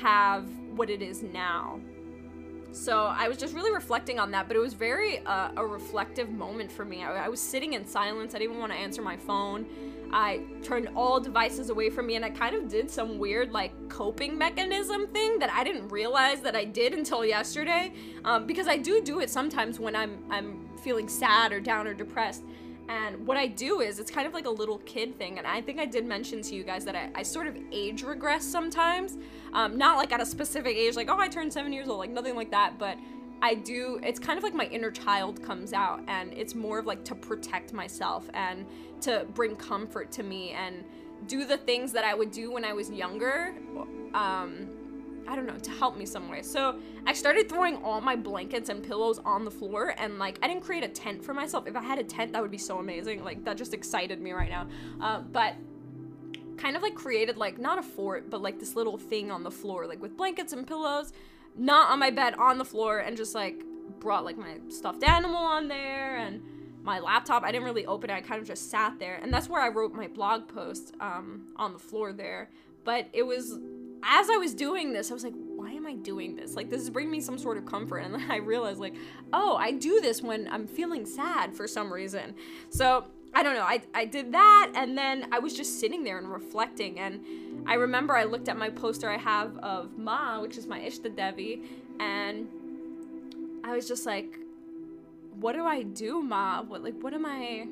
[0.00, 1.80] have what it is now.
[2.70, 6.30] So I was just really reflecting on that, but it was very uh, a reflective
[6.30, 7.02] moment for me.
[7.02, 8.34] I, I was sitting in silence.
[8.34, 9.66] I didn't even want to answer my phone.
[10.12, 13.72] I turned all devices away from me, and I kind of did some weird like
[13.88, 17.92] coping mechanism thing that I didn't realize that I did until yesterday.
[18.24, 21.94] Um, because I do do it sometimes when I'm I'm feeling sad or down or
[21.94, 22.44] depressed.
[22.88, 25.38] And what I do is, it's kind of like a little kid thing.
[25.38, 28.02] And I think I did mention to you guys that I, I sort of age
[28.02, 29.18] regress sometimes.
[29.52, 32.10] Um, not like at a specific age, like, oh, I turned seven years old, like
[32.10, 32.78] nothing like that.
[32.78, 32.96] But
[33.42, 36.00] I do, it's kind of like my inner child comes out.
[36.08, 38.66] And it's more of like to protect myself and
[39.02, 40.84] to bring comfort to me and
[41.26, 43.54] do the things that I would do when I was younger.
[44.14, 44.68] Um,
[45.28, 46.42] I don't know, to help me some way.
[46.42, 50.48] So I started throwing all my blankets and pillows on the floor and like I
[50.48, 51.66] didn't create a tent for myself.
[51.66, 53.22] If I had a tent, that would be so amazing.
[53.22, 54.66] Like that just excited me right now.
[55.00, 55.54] Uh, but
[56.56, 59.50] kind of like created like not a fort, but like this little thing on the
[59.50, 61.12] floor, like with blankets and pillows,
[61.56, 63.62] not on my bed, on the floor, and just like
[64.00, 66.42] brought like my stuffed animal on there and
[66.82, 67.42] my laptop.
[67.42, 68.14] I didn't really open it.
[68.14, 71.46] I kind of just sat there, and that's where I wrote my blog post um,
[71.56, 72.50] on the floor there.
[72.84, 73.58] But it was
[74.02, 76.54] as I was doing this, I was like, why am I doing this?
[76.54, 77.98] Like, this is bringing me some sort of comfort.
[77.98, 78.94] And then I realized, like,
[79.32, 82.34] oh, I do this when I'm feeling sad for some reason.
[82.70, 83.62] So I don't know.
[83.62, 86.98] I, I did that, and then I was just sitting there and reflecting.
[86.98, 87.20] And
[87.66, 91.14] I remember I looked at my poster I have of Ma, which is my Ishta
[91.14, 91.62] Devi,
[92.00, 92.48] and
[93.64, 94.38] I was just like,
[95.40, 96.62] what do I do, Ma?
[96.62, 97.66] What like what am I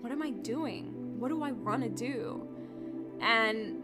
[0.00, 1.18] what am I doing?
[1.18, 2.46] What do I want to do?
[3.20, 3.82] And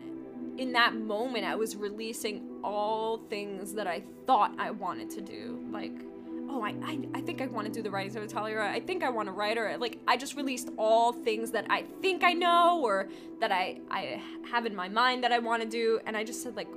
[0.58, 5.60] in that moment, I was releasing all things that I thought I wanted to do.
[5.70, 5.92] Like,
[6.48, 8.60] oh, I, I, I think I want to do the writings of Natalia.
[8.60, 9.76] I think I want to write her.
[9.78, 13.08] Like, I just released all things that I think I know or
[13.40, 16.00] that I, I have in my mind that I want to do.
[16.06, 16.68] And I just said, like,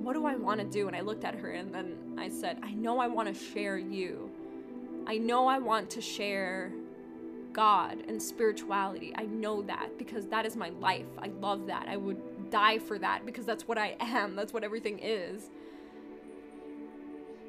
[0.00, 0.86] what do I want to do?
[0.86, 3.78] And I looked at her and then I said, I know I want to share
[3.78, 4.30] you.
[5.06, 6.72] I know I want to share
[7.52, 9.12] God and spirituality.
[9.16, 11.06] I know that because that is my life.
[11.18, 11.88] I love that.
[11.88, 14.36] I would die for that because that's what I am.
[14.36, 15.48] That's what everything is.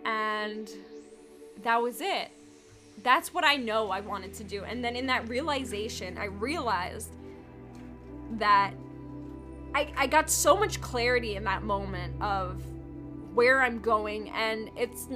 [0.06, 0.70] And
[1.64, 2.30] that was it.
[3.04, 4.64] That's what I know I wanted to do.
[4.64, 7.12] And then in that realization, I realized
[8.34, 8.74] that
[9.74, 12.62] I, I got so much clarity in that moment of
[13.34, 15.08] where I'm going and it's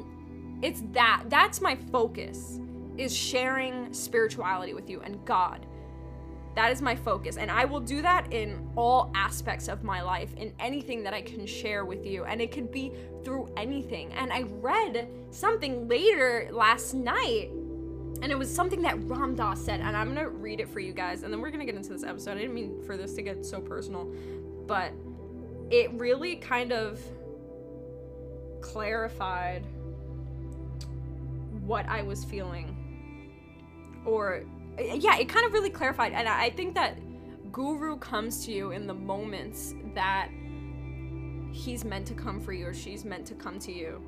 [0.61, 2.59] it's that that's my focus
[2.97, 5.65] is sharing spirituality with you and God
[6.55, 7.37] that is my focus.
[7.37, 11.21] And I will do that in all aspects of my life, in anything that I
[11.21, 12.25] can share with you.
[12.25, 12.91] And it could be
[13.23, 14.13] through anything.
[14.13, 17.49] And I read something later last night,
[18.21, 19.79] and it was something that Ram Dass said.
[19.79, 21.23] And I'm to read it for you guys.
[21.23, 22.31] And then we're to get into this episode.
[22.31, 24.11] I didn't mean for this to get so personal,
[24.67, 24.93] but
[25.71, 27.01] it really kind of
[28.61, 29.65] clarified
[31.65, 32.77] what I was feeling
[34.05, 34.43] or
[34.77, 36.13] yeah, it kind of really clarified.
[36.13, 36.97] And I think that
[37.51, 40.29] Guru comes to you in the moments that
[41.51, 44.01] he's meant to come for you or she's meant to come to you.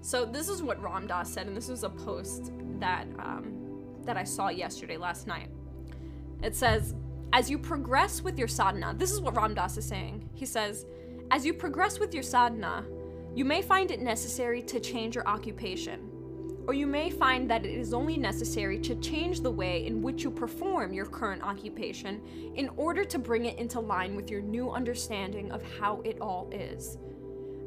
[0.00, 3.60] So this is what Ram Dass said, and this was a post that um,
[4.04, 5.48] that I saw yesterday, last night.
[6.42, 6.94] It says,
[7.32, 10.28] as you progress with your sadhana, this is what Ram Dass is saying.
[10.34, 10.84] He says,
[11.30, 12.84] as you progress with your sadhana,
[13.34, 16.10] you may find it necessary to change your occupation,
[16.66, 20.22] or you may find that it is only necessary to change the way in which
[20.24, 22.22] you perform your current occupation
[22.56, 26.48] in order to bring it into line with your new understanding of how it all
[26.52, 26.96] is.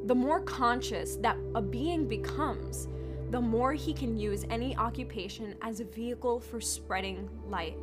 [0.06, 2.88] The more conscious that a being becomes,
[3.30, 7.76] the more he can use any occupation as a vehicle for spreading light.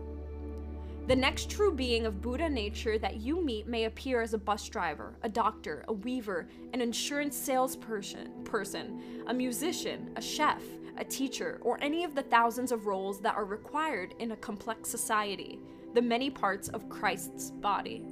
[1.08, 4.68] The next true being of Buddha nature that you meet may appear as a bus
[4.68, 10.64] driver, a doctor, a weaver, an insurance salesperson, person, a musician, a chef,
[10.98, 14.90] a teacher, or any of the thousands of roles that are required in a complex
[14.90, 15.60] society,
[15.94, 18.04] the many parts of Christ's body.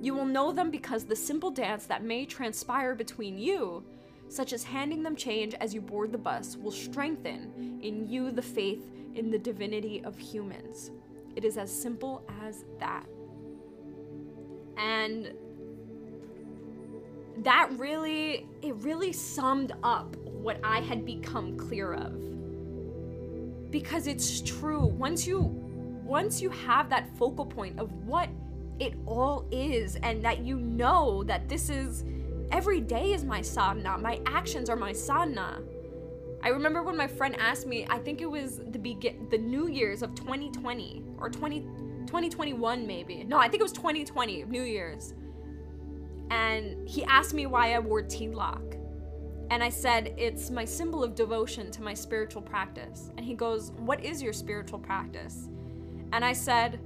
[0.00, 3.84] You will know them because the simple dance that may transpire between you,
[4.28, 8.42] such as handing them change as you board the bus, will strengthen in you the
[8.42, 10.90] faith in the divinity of humans.
[11.36, 13.04] It is as simple as that.
[14.76, 15.34] And
[17.38, 23.70] that really, it really summed up what I had become clear of.
[23.70, 24.86] Because it's true.
[24.86, 25.56] Once you
[26.04, 28.28] once you have that focal point of what
[28.80, 32.04] it all is and that you know that this is
[32.50, 35.60] every day is my sadhana, my actions are my sadhana.
[36.42, 39.68] I remember when my friend asked me, I think it was the begin the New
[39.68, 41.60] Year's of 2020 or 20
[42.06, 43.22] 2021 maybe.
[43.24, 45.14] No, I think it was 2020, New Year's.
[46.30, 48.79] And he asked me why I wore tilak.
[49.50, 53.10] And I said, it's my symbol of devotion to my spiritual practice.
[53.16, 55.48] And he goes, What is your spiritual practice?
[56.12, 56.78] And I said,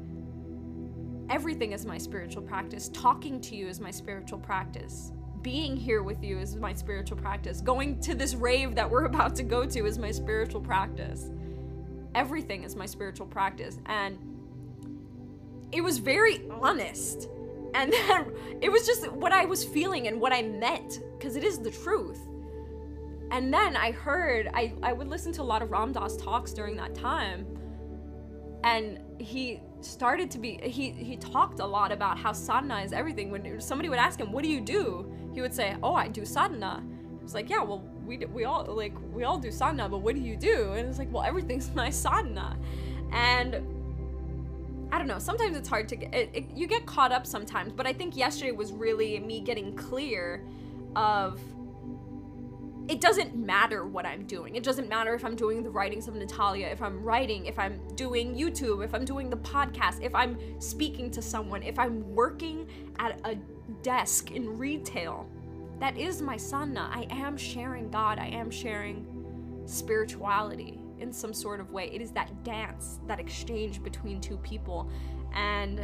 [1.29, 2.89] Everything is my spiritual practice.
[2.89, 5.13] Talking to you is my spiritual practice.
[5.43, 7.61] Being here with you is my spiritual practice.
[7.61, 11.31] Going to this rave that we're about to go to is my spiritual practice.
[12.15, 13.79] Everything is my spiritual practice.
[13.87, 14.17] And
[15.71, 17.29] it was very honest.
[17.75, 21.45] And then it was just what I was feeling and what I meant, because it
[21.45, 22.21] is the truth.
[23.31, 26.53] And then I heard, I, I would listen to a lot of Ram Dass talks
[26.53, 27.47] during that time.
[28.63, 33.31] And he started to be, he, he talked a lot about how sadhana is everything.
[33.31, 35.13] When somebody would ask him, What do you do?
[35.35, 36.83] He would say, Oh, I do sadhana.
[37.23, 40.21] It's like, Yeah, well, we, we all like we all do sadhana, but what do
[40.21, 40.73] you do?
[40.73, 42.57] And it's like, well, everything's my sadhana,
[43.13, 43.57] and
[44.93, 45.19] I don't know.
[45.19, 46.15] Sometimes it's hard to get.
[46.15, 49.75] It, it, you get caught up sometimes, but I think yesterday was really me getting
[49.77, 50.45] clear
[50.97, 51.41] of.
[52.87, 54.57] It doesn't matter what I'm doing.
[54.57, 57.81] It doesn't matter if I'm doing the writings of Natalia, if I'm writing, if I'm
[57.95, 62.69] doing YouTube, if I'm doing the podcast, if I'm speaking to someone, if I'm working
[62.99, 63.37] at a
[63.83, 65.27] desk in retail.
[65.81, 66.91] That is my sadhana.
[66.93, 68.19] I am sharing God.
[68.19, 69.07] I am sharing
[69.65, 71.91] spirituality in some sort of way.
[71.93, 74.91] It is that dance, that exchange between two people.
[75.35, 75.81] And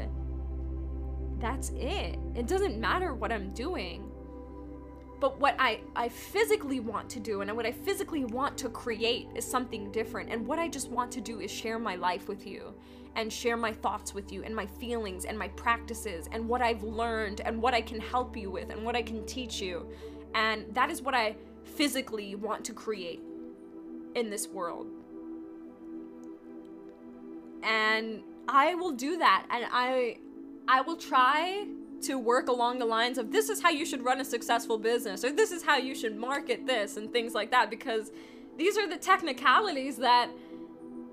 [1.40, 2.18] that's it.
[2.34, 4.09] It doesn't matter what I'm doing.
[5.20, 9.28] But what I, I physically want to do and what I physically want to create
[9.34, 10.30] is something different.
[10.30, 12.72] And what I just want to do is share my life with you
[13.16, 16.82] and share my thoughts with you and my feelings and my practices and what I've
[16.82, 19.86] learned and what I can help you with and what I can teach you.
[20.34, 23.20] And that is what I physically want to create
[24.14, 24.86] in this world.
[27.62, 30.16] And I will do that and I
[30.66, 31.66] I will try
[32.02, 35.24] to work along the lines of this is how you should run a successful business
[35.24, 38.10] or this is how you should market this and things like that because
[38.56, 40.30] these are the technicalities that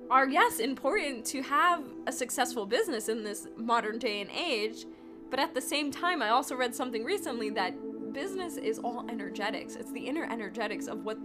[0.09, 4.85] are yes important to have a successful business in this modern day and age
[5.29, 7.73] but at the same time i also read something recently that
[8.17, 9.75] business is all energetics.
[9.75, 11.19] It's the inner energetics of what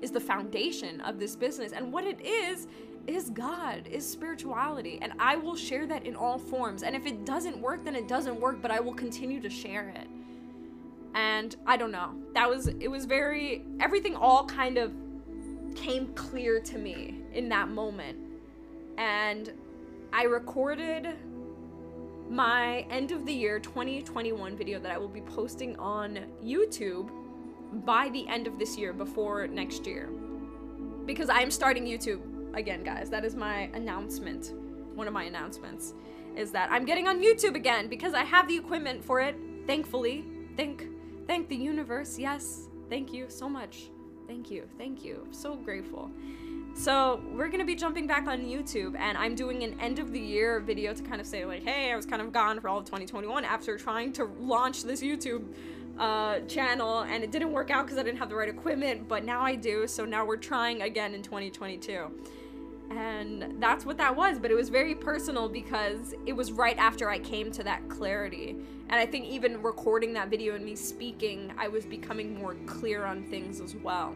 [0.00, 2.66] is the foundation of this business and what it is
[3.06, 7.24] is god is spirituality and i will share that in all forms and if it
[7.24, 10.06] doesn't work then it doesn't work but i will continue to share it
[11.14, 14.92] and i don't know that was it was very everything all kind of
[15.74, 18.18] came clear to me in that moment.
[18.98, 19.52] And
[20.12, 21.08] I recorded
[22.28, 27.10] my end of the year 2021 video that I will be posting on YouTube
[27.84, 30.08] by the end of this year before next year.
[31.06, 32.20] Because I am starting YouTube
[32.54, 33.10] again, guys.
[33.10, 34.52] That is my announcement.
[34.94, 35.94] One of my announcements
[36.36, 39.36] is that I'm getting on YouTube again because I have the equipment for it,
[39.66, 40.24] thankfully.
[40.56, 40.86] Thank
[41.26, 42.18] thank the universe.
[42.18, 42.68] Yes.
[42.88, 43.90] Thank you so much.
[44.26, 44.68] Thank you.
[44.78, 45.26] Thank you.
[45.30, 46.10] So grateful.
[46.74, 50.20] So we're gonna be jumping back on YouTube, and I'm doing an end of the
[50.20, 52.78] year video to kind of say like, hey, I was kind of gone for all
[52.78, 55.44] of 2021 after trying to launch this YouTube
[55.98, 59.06] uh, channel, and it didn't work out because I didn't have the right equipment.
[59.06, 62.10] But now I do, so now we're trying again in 2022.
[62.96, 67.08] And that's what that was, but it was very personal because it was right after
[67.08, 68.50] I came to that clarity.
[68.50, 73.04] And I think even recording that video and me speaking, I was becoming more clear
[73.04, 74.14] on things as well.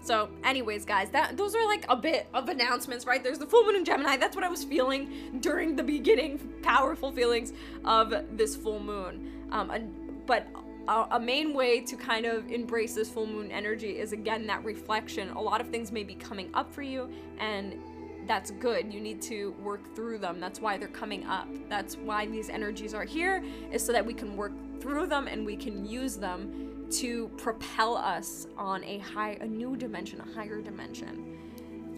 [0.00, 3.22] So, anyways, guys, that those are like a bit of announcements, right?
[3.22, 4.16] There's the full moon in Gemini.
[4.16, 7.52] That's what I was feeling during the beginning, powerful feelings
[7.84, 9.48] of this full moon.
[9.50, 10.46] Um, and, but
[10.88, 15.30] a, main way to kind of embrace this full moon energy is again that reflection.
[15.30, 17.78] A lot of things may be coming up for you, and
[18.26, 18.92] that's good.
[18.92, 20.40] You need to work through them.
[20.40, 21.48] That's why they're coming up.
[21.68, 25.44] That's why these energies are here, is so that we can work through them and
[25.44, 30.62] we can use them to propel us on a high a new dimension, a higher
[30.62, 31.36] dimension.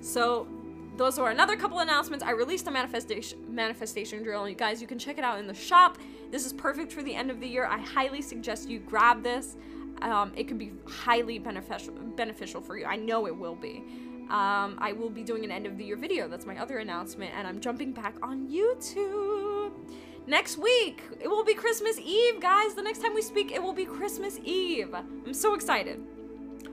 [0.01, 0.49] So
[0.97, 2.25] those are another couple announcements.
[2.25, 4.49] I released a manifestation manifestation drill.
[4.49, 5.99] You guys, you can check it out in the shop.
[6.31, 7.67] This is perfect for the end of the year.
[7.67, 9.57] I highly suggest you grab this.
[10.03, 12.87] Um, it could be highly beneficial beneficial for you.
[12.87, 13.83] I know it will be.
[14.31, 16.29] Um, I will be doing an end of the year video.
[16.29, 19.73] That's my other announcement, and I'm jumping back on YouTube.
[20.27, 22.75] Next week, it will be Christmas Eve, guys.
[22.75, 24.95] The next time we speak, it will be Christmas Eve.
[24.95, 26.01] I'm so excited.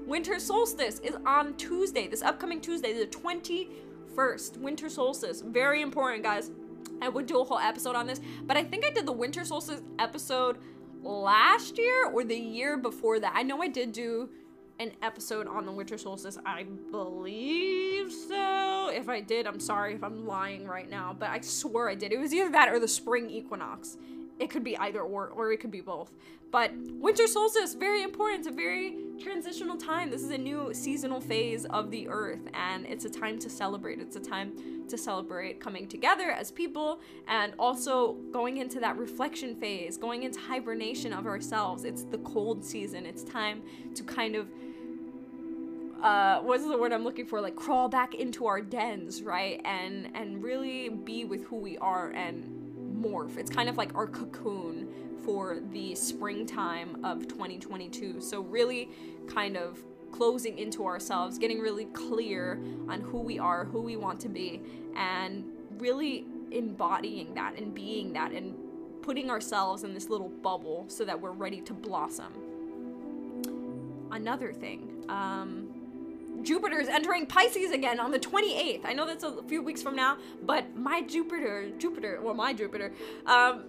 [0.06, 4.58] Winter solstice is on Tuesday, this upcoming Tuesday, the 21st.
[4.58, 5.42] Winter solstice.
[5.42, 6.52] Very important, guys.
[7.02, 9.46] I would do a whole episode on this, but I think I did the winter
[9.46, 10.58] solstice episode
[11.04, 13.34] last year or the year before that.
[13.36, 14.30] I know I did do
[14.80, 16.38] an episode on the winter solstice.
[16.46, 18.90] I believe so.
[18.94, 22.12] If I did, I'm sorry if I'm lying right now, but I swear I did.
[22.12, 23.98] It was either that or the spring equinox.
[24.40, 26.12] It could be either or, or it could be both.
[26.52, 28.40] But winter solstice, very important.
[28.40, 30.10] It's a very transitional time.
[30.10, 34.00] This is a new seasonal phase of the earth, and it's a time to celebrate.
[34.00, 34.54] It's a time
[34.88, 40.40] to celebrate coming together as people and also going into that reflection phase, going into
[40.40, 41.84] hibernation of ourselves.
[41.84, 43.06] It's the cold season.
[43.06, 43.62] It's time
[43.96, 44.48] to kind of
[46.02, 47.42] uh, what's the word I'm looking for?
[47.42, 49.60] Like crawl back into our dens, right?
[49.66, 52.67] And and really be with who we are and
[53.02, 53.38] morph.
[53.38, 54.88] It's kind of like our cocoon
[55.24, 58.22] for the springtime of 2022.
[58.22, 58.90] So really
[59.28, 64.20] kind of closing into ourselves, getting really clear on who we are, who we want
[64.22, 64.62] to be,
[64.96, 65.44] and
[65.78, 68.56] really embodying that and being that and
[69.02, 72.34] putting ourselves in this little bubble so that we're ready to blossom.
[74.12, 75.67] Another thing, um,
[76.44, 78.86] Jupiter is entering Pisces again on the 28th.
[78.86, 82.94] I know that's a few weeks from now, but my Jupiter, Jupiter, well, my Jupiter,
[83.26, 83.66] um,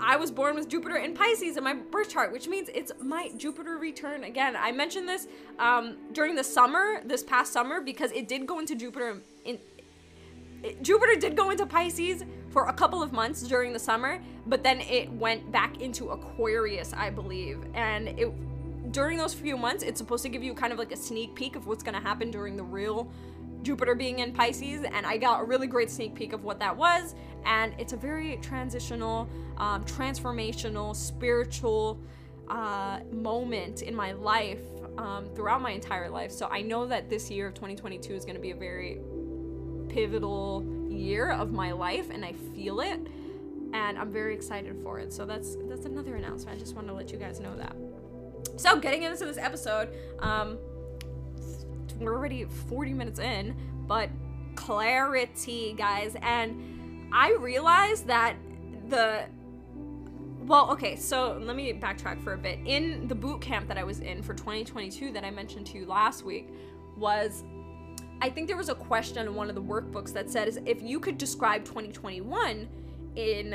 [0.00, 3.30] I was born with Jupiter in Pisces in my birth chart, which means it's my
[3.36, 4.56] Jupiter return again.
[4.56, 8.74] I mentioned this um, during the summer, this past summer, because it did go into
[8.74, 9.58] Jupiter in.
[10.62, 14.62] It, Jupiter did go into Pisces for a couple of months during the summer, but
[14.62, 18.32] then it went back into Aquarius, I believe, and it
[18.94, 21.56] during those few months, it's supposed to give you kind of like a sneak peek
[21.56, 23.10] of what's going to happen during the real
[23.62, 26.76] Jupiter being in Pisces, and I got a really great sneak peek of what that
[26.76, 27.16] was.
[27.44, 31.98] And it's a very transitional, um, transformational, spiritual
[32.48, 34.62] uh, moment in my life
[34.96, 36.30] um, throughout my entire life.
[36.30, 39.00] So I know that this year of 2022 is going to be a very
[39.88, 43.00] pivotal year of my life, and I feel it,
[43.72, 45.12] and I'm very excited for it.
[45.12, 46.56] So that's that's another announcement.
[46.56, 47.74] I just want to let you guys know that.
[48.56, 49.88] So, getting into this episode,
[50.20, 50.58] um,
[51.98, 54.10] we're already 40 minutes in, but
[54.54, 56.16] clarity, guys.
[56.22, 58.36] And I realized that
[58.88, 59.26] the
[60.46, 62.58] well, okay, so let me backtrack for a bit.
[62.66, 65.86] In the boot camp that I was in for 2022 that I mentioned to you
[65.86, 66.50] last week
[66.96, 67.44] was
[68.20, 71.00] I think there was a question in one of the workbooks that says if you
[71.00, 72.68] could describe 2021
[73.16, 73.52] in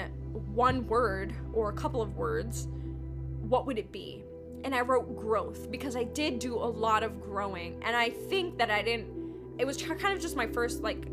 [0.54, 2.68] one word or a couple of words,
[3.42, 4.19] what would it be?
[4.64, 7.82] And I wrote growth because I did do a lot of growing.
[7.84, 9.08] And I think that I didn't,
[9.58, 11.06] it was kind of just my first, like,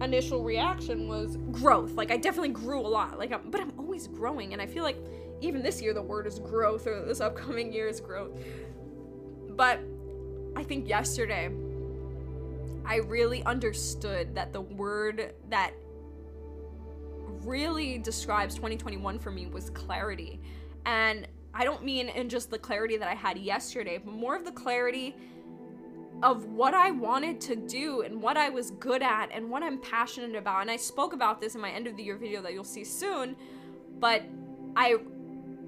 [0.00, 1.92] initial reaction was growth.
[1.92, 3.18] Like, I definitely grew a lot.
[3.18, 4.52] Like, I'm, but I'm always growing.
[4.52, 4.96] And I feel like
[5.40, 8.32] even this year, the word is growth, or this upcoming year is growth.
[9.50, 9.80] But
[10.56, 11.50] I think yesterday,
[12.84, 15.72] I really understood that the word that
[17.44, 20.40] really describes 2021 for me was clarity.
[20.86, 24.44] And I don't mean in just the clarity that I had yesterday, but more of
[24.44, 25.14] the clarity
[26.22, 29.78] of what I wanted to do and what I was good at and what I'm
[29.78, 30.62] passionate about.
[30.62, 32.84] And I spoke about this in my end of the year video that you'll see
[32.84, 33.36] soon,
[34.00, 34.22] but
[34.76, 34.96] I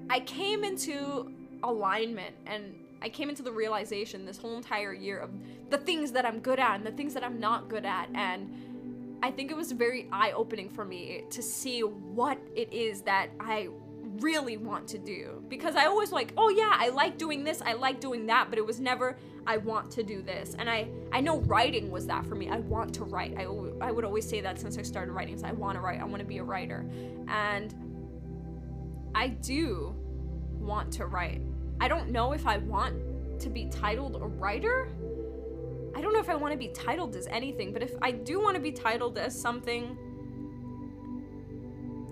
[0.09, 1.31] I came into
[1.63, 5.29] alignment and I came into the realization this whole entire year of
[5.69, 8.09] the things that I'm good at and the things that I'm not good at.
[8.15, 13.01] And I think it was very eye opening for me to see what it is
[13.01, 13.69] that I
[14.19, 15.43] really want to do.
[15.47, 18.57] Because I always like, oh yeah, I like doing this, I like doing that, but
[18.57, 20.55] it was never, I want to do this.
[20.59, 22.49] And I, I know writing was that for me.
[22.49, 23.35] I want to write.
[23.37, 25.43] I, I would always say that since I started writing.
[25.43, 26.85] I want to write, I want to be a writer.
[27.27, 27.73] And
[29.15, 29.95] I do
[30.59, 31.41] want to write.
[31.79, 32.95] I don't know if I want
[33.39, 34.89] to be titled a writer.
[35.95, 38.39] I don't know if I want to be titled as anything, but if I do
[38.39, 39.97] want to be titled as something,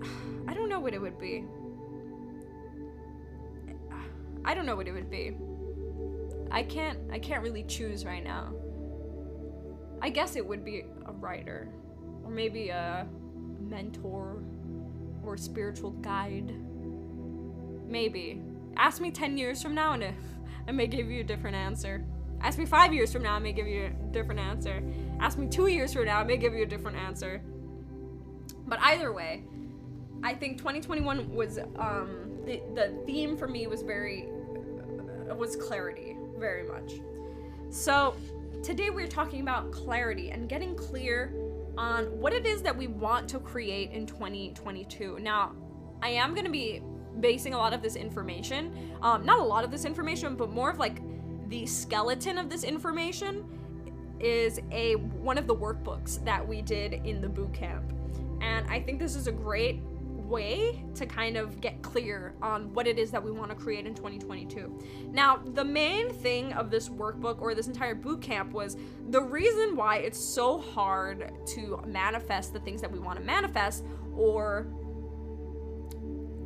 [0.48, 1.44] I don't know what it would be.
[4.46, 5.36] I don't know what it would be.
[6.52, 8.52] I can't I can't really choose right now.
[10.00, 11.68] I guess it would be a writer
[12.24, 13.08] or maybe a
[13.60, 14.42] mentor
[15.24, 16.54] or spiritual guide.
[17.88, 18.40] Maybe.
[18.76, 20.14] Ask me 10 years from now and
[20.68, 22.04] I may give you a different answer.
[22.40, 24.80] Ask me 5 years from now I may give you a different answer.
[25.18, 27.42] Ask me 2 years from now I may give you a different answer.
[28.68, 29.42] But either way,
[30.22, 34.28] I think 2021 was um the, the theme for me was very
[35.34, 37.00] was clarity very much.
[37.70, 38.14] So,
[38.62, 41.32] today we're talking about clarity and getting clear
[41.78, 45.18] on what it is that we want to create in 2022.
[45.20, 45.52] Now,
[46.02, 46.82] I am going to be
[47.20, 50.70] basing a lot of this information, um, not a lot of this information, but more
[50.70, 51.00] of like
[51.48, 53.44] the skeleton of this information
[54.20, 57.92] is a one of the workbooks that we did in the boot camp.
[58.40, 59.80] And I think this is a great
[60.26, 63.86] way to kind of get clear on what it is that we want to create
[63.86, 64.78] in 2022.
[65.12, 68.76] Now, the main thing of this workbook or this entire boot camp was
[69.10, 73.84] the reason why it's so hard to manifest the things that we want to manifest
[74.14, 74.66] or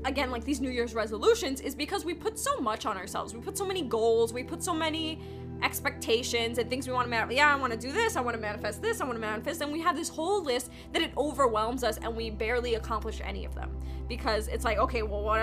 [0.04, 3.34] again like these new year's resolutions is because we put so much on ourselves.
[3.34, 5.20] We put so many goals, we put so many
[5.62, 7.36] expectations and things we want to manifest.
[7.36, 8.16] Yeah, I want to do this.
[8.16, 9.00] I want to manifest this.
[9.00, 9.60] I want to manifest.
[9.60, 13.44] And we have this whole list that it overwhelms us, and we barely accomplish any
[13.44, 13.70] of them
[14.08, 15.40] because it's like, okay, well, what?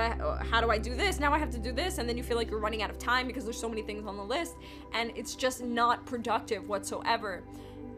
[0.51, 1.19] How do I do this?
[1.19, 2.97] Now I have to do this, and then you feel like you're running out of
[2.97, 4.55] time because there's so many things on the list,
[4.93, 7.43] and it's just not productive whatsoever.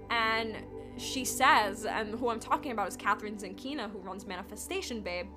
[0.10, 0.58] And
[0.98, 5.28] she says, and who I'm talking about is Kathrin Zenkina, who runs Manifestation Babe.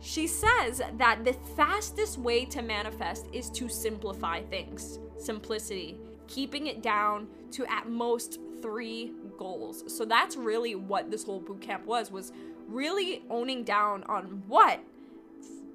[0.00, 4.98] She says that the fastest way to manifest is to simplify things.
[5.18, 9.84] Simplicity, keeping it down to at most 3 goals.
[9.94, 12.32] So that's really what this whole boot camp was was
[12.68, 14.80] really owning down on what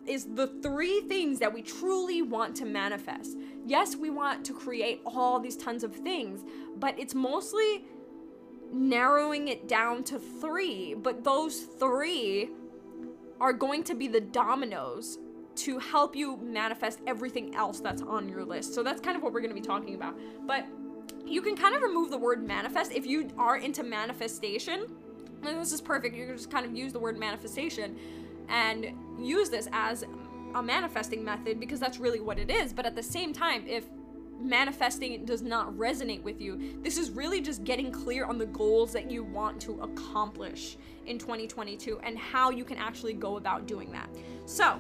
[0.06, 3.38] is the three things that we truly want to manifest.
[3.66, 6.42] Yes, we want to create all these tons of things,
[6.78, 7.86] but it's mostly
[8.72, 12.50] narrowing it down to 3, but those 3
[13.44, 15.20] are going to be the dominoes
[15.54, 18.74] to help you manifest everything else that's on your list.
[18.74, 20.18] So that's kind of what we're going to be talking about.
[20.48, 20.66] But
[21.26, 24.88] you can kind of remove the word manifest if you are into manifestation.
[25.44, 26.16] And this is perfect.
[26.16, 27.98] You can just kind of use the word manifestation
[28.48, 30.06] and use this as
[30.56, 32.72] a manifesting method because that's really what it is.
[32.72, 33.84] But at the same time, if
[34.44, 36.80] manifesting does not resonate with you.
[36.82, 41.18] This is really just getting clear on the goals that you want to accomplish in
[41.18, 44.10] 2022 and how you can actually go about doing that.
[44.46, 44.80] So,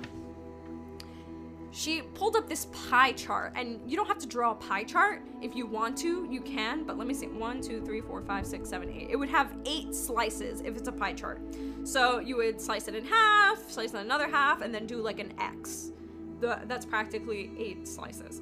[1.73, 5.23] she pulled up this pie chart, and you don't have to draw a pie chart.
[5.41, 8.45] If you want to, you can, but let me see one, two, three, four, five,
[8.45, 9.07] six, seven, eight.
[9.09, 11.41] It would have eight slices if it's a pie chart.
[11.83, 15.17] So you would slice it in half, slice it another half, and then do like
[15.17, 15.91] an X.
[16.41, 18.41] The, that's practically eight slices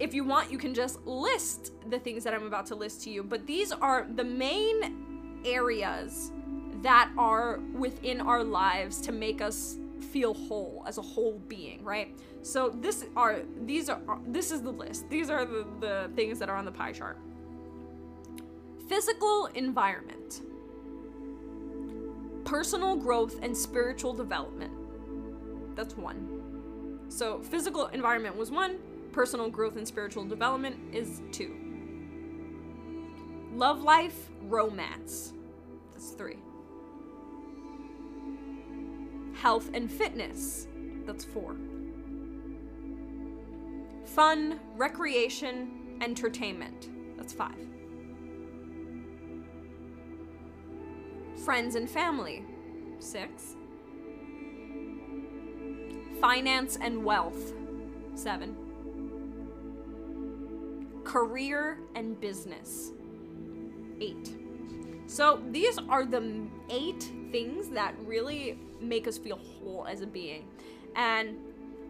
[0.00, 3.10] if you want, you can just list the things that I'm about to list to
[3.10, 3.22] you.
[3.22, 6.32] But these are the main areas
[6.82, 9.78] that are within our lives to make us
[10.10, 12.14] feel whole as a whole being, right?
[12.42, 15.08] So this are these are this is the list.
[15.08, 17.18] These are the, the things that are on the pie chart.
[18.88, 20.42] Physical environment.
[22.44, 24.72] Personal growth and spiritual development.
[25.74, 27.00] That's one.
[27.08, 28.76] So physical environment was one,
[29.14, 31.54] personal growth and spiritual development is two.
[33.54, 35.32] Love life, romance.
[35.92, 36.38] That's three.
[39.34, 40.66] Health and fitness.
[41.06, 41.54] That's four.
[44.04, 46.88] Fun, recreation, entertainment.
[47.16, 47.54] That's five.
[51.44, 52.44] Friends and family.
[52.98, 53.54] Six.
[56.20, 57.52] Finance and wealth.
[58.16, 58.63] Seven
[61.14, 62.90] career, and business.
[64.00, 64.34] Eight.
[65.06, 70.48] So these are the eight things that really make us feel whole as a being.
[70.96, 71.36] And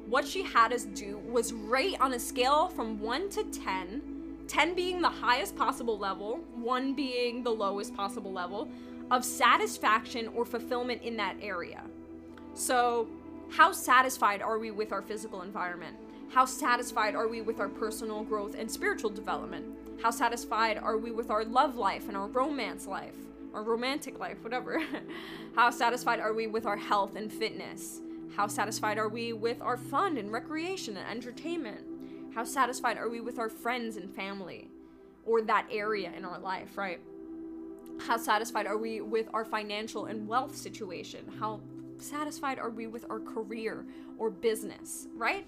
[0.09, 4.03] what she had us do was rate on a scale from 1 to 10,
[4.47, 8.69] 10 being the highest possible level, 1 being the lowest possible level,
[9.11, 11.83] of satisfaction or fulfillment in that area.
[12.53, 13.09] So,
[13.49, 15.97] how satisfied are we with our physical environment?
[16.31, 19.67] How satisfied are we with our personal growth and spiritual development?
[20.03, 23.15] How satisfied are we with our love life and our romance life?
[23.53, 24.83] Or romantic life, whatever.
[25.55, 28.01] How satisfied are we with our health and fitness?
[28.37, 31.87] How satisfied are we with our fun and recreation and entertainment?
[32.35, 34.69] How satisfied are we with our friends and family
[35.25, 36.99] or that area in our life, right?
[38.01, 41.25] How satisfied are we with our financial and wealth situation?
[41.39, 41.61] How
[41.99, 43.87] satisfied are we with our career
[44.19, 45.47] or business, right?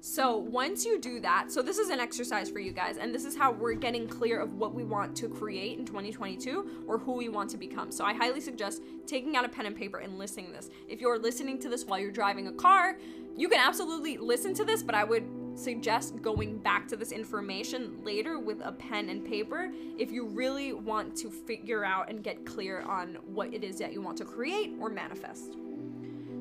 [0.00, 3.24] So once you do that, so this is an exercise for you guys, and this
[3.24, 7.12] is how we're getting clear of what we want to create in 2022 or who
[7.12, 7.90] we want to become.
[7.90, 10.70] So I highly suggest taking out a pen and paper and listening to this.
[10.88, 12.96] If you're listening to this while you're driving a car,
[13.36, 15.24] you can absolutely listen to this, but I would
[15.56, 20.72] suggest going back to this information later with a pen and paper if you really
[20.72, 24.24] want to figure out and get clear on what it is that you want to
[24.24, 25.56] create or manifest.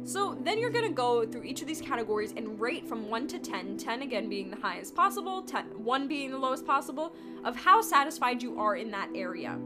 [0.08, 3.39] So then you're gonna go through each of these categories and rate from 1 to
[3.39, 7.82] 10, 10 again being the highest possible, 10, 1 being the lowest possible, of how
[7.82, 9.60] satisfied you are in that area.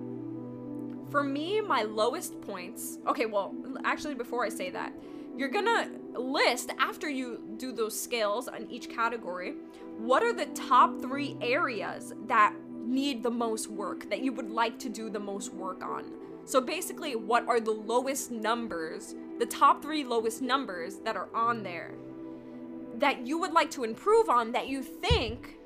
[1.12, 4.94] For me, my lowest points, okay, well, actually, before I say that,
[5.38, 9.54] you're gonna list after you do those scales on each category
[10.00, 14.80] what are the top three areas that need the most work, that you would like
[14.80, 16.06] to do the most work on.
[16.46, 21.64] So basically, what are the lowest numbers the top three lowest numbers that are on
[21.64, 21.94] there
[23.00, 25.58] that you would like to improve on that you think,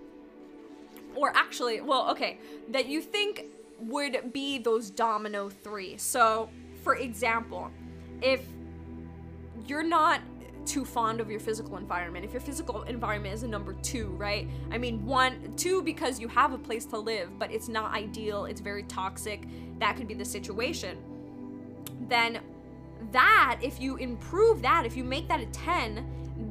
[1.14, 3.48] or actually, well, okay, that you think
[3.82, 5.98] would be those domino three.
[5.98, 6.50] So,
[6.84, 7.70] for example,
[8.22, 8.42] if
[9.68, 10.22] you're not
[10.66, 12.26] too fond of your physical environment.
[12.26, 14.48] If your physical environment is a number two, right?
[14.72, 18.46] I mean, one, two, because you have a place to live, but it's not ideal,
[18.46, 19.48] it's very toxic,
[19.80, 20.98] that could be the situation.
[22.08, 22.40] Then
[23.12, 26.06] that, if you improve that, if you make that a 10,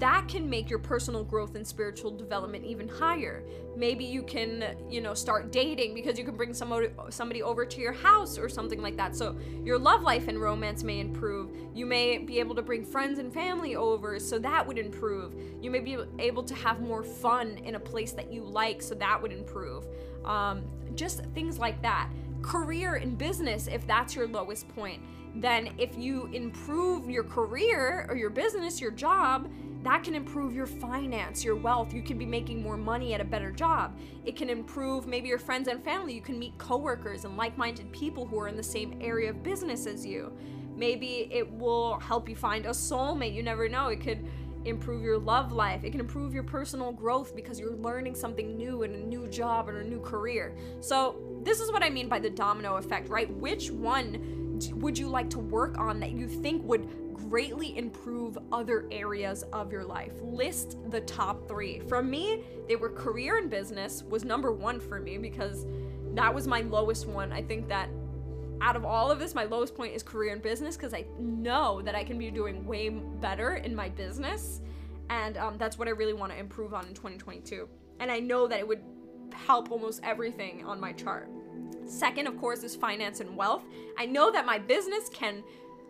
[0.05, 3.43] that can make your personal growth and spiritual development even higher.
[3.75, 7.81] Maybe you can, you know, start dating because you can bring somebody somebody over to
[7.81, 9.17] your house or something like that.
[9.17, 9.35] So
[9.65, 11.57] your love life and romance may improve.
[11.73, 15.37] You may be able to bring friends and family over, so that would improve.
[15.63, 18.95] You may be able to have more fun in a place that you like, so
[18.97, 19.87] that would improve.
[20.27, 20.65] Um,
[20.97, 22.11] just things like that.
[22.43, 25.01] Career and business, if that's your lowest point
[25.35, 29.51] then if you improve your career or your business, your job,
[29.85, 31.93] that can improve your finance, your wealth.
[31.93, 33.99] You can be making more money at a better job.
[34.25, 36.15] It can improve maybe your friends and family.
[36.15, 39.43] You can meet coworkers and like minded people who are in the same area of
[39.43, 40.33] business as you.
[40.75, 43.35] Maybe it will help you find a soulmate.
[43.35, 43.89] You never know.
[43.89, 44.27] It could
[44.65, 45.85] improve your love life.
[45.85, 49.69] It can improve your personal growth because you're learning something new in a new job
[49.69, 50.57] or a new career.
[50.81, 53.31] So, this is what I mean by the domino effect, right?
[53.31, 54.44] Which one
[54.75, 59.73] would you like to work on that you think would greatly improve other areas of
[59.73, 60.13] your life?
[60.23, 61.81] List the top three.
[61.81, 65.67] From me, they were career and business was number one for me because
[66.15, 67.33] that was my lowest one.
[67.33, 67.89] I think that
[68.61, 71.83] out of all of this, my lowest point is career and business because I know
[71.83, 74.61] that I can be doing way better in my business.
[75.11, 77.69] And um, that's what I really want to improve on in 2022.
[78.01, 78.83] And I know that it would
[79.33, 81.29] help almost everything on my chart.
[81.87, 83.63] Second, of course, is finance and wealth.
[83.99, 85.43] I know that my business can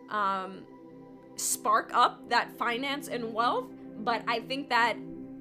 [0.09, 0.63] um,
[1.35, 3.65] spark up that finance and wealth,
[3.99, 4.97] but I think that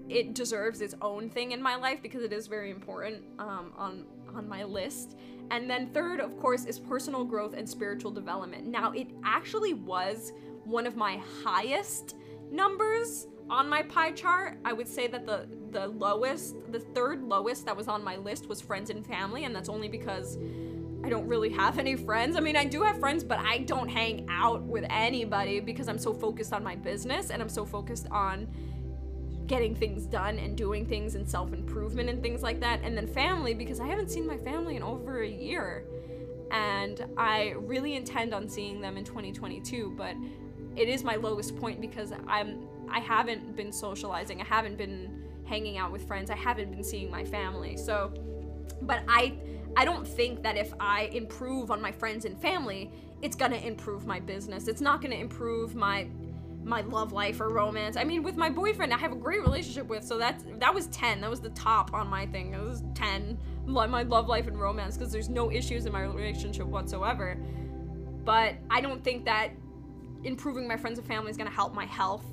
[0.08, 4.04] it deserves its own thing in my life because it is very important um, on
[4.34, 5.16] on my list.
[5.50, 8.66] And then third, of course, is personal growth and spiritual development.
[8.66, 10.32] Now, it actually was
[10.64, 12.16] one of my highest
[12.50, 17.66] numbers on my pie chart, I would say that the the lowest, the third lowest
[17.66, 20.38] that was on my list was friends and family, and that's only because
[21.04, 22.36] I don't really have any friends.
[22.36, 25.98] I mean, I do have friends, but I don't hang out with anybody because I'm
[25.98, 28.48] so focused on my business and I'm so focused on
[29.46, 32.80] getting things done and doing things and self-improvement and things like that.
[32.82, 35.84] And then family because I haven't seen my family in over a year.
[36.50, 40.14] And I really intend on seeing them in 2022, but
[40.74, 44.40] it is my lowest point because I'm I haven't been socializing.
[44.40, 46.30] I haven't been hanging out with friends.
[46.30, 47.76] I haven't been seeing my family.
[47.76, 48.14] So,
[48.82, 49.36] but I
[49.76, 53.66] I don't think that if I improve on my friends and family, it's going to
[53.66, 54.68] improve my business.
[54.68, 56.06] It's not going to improve my
[56.62, 57.96] my love life or romance.
[57.96, 60.86] I mean, with my boyfriend, I have a great relationship with, so that's that was
[60.86, 61.20] 10.
[61.20, 62.54] That was the top on my thing.
[62.54, 63.36] It was 10
[63.66, 67.36] my love life and romance because there's no issues in my relationship whatsoever.
[68.24, 69.50] But I don't think that
[70.22, 72.24] improving my friends and family is going to help my health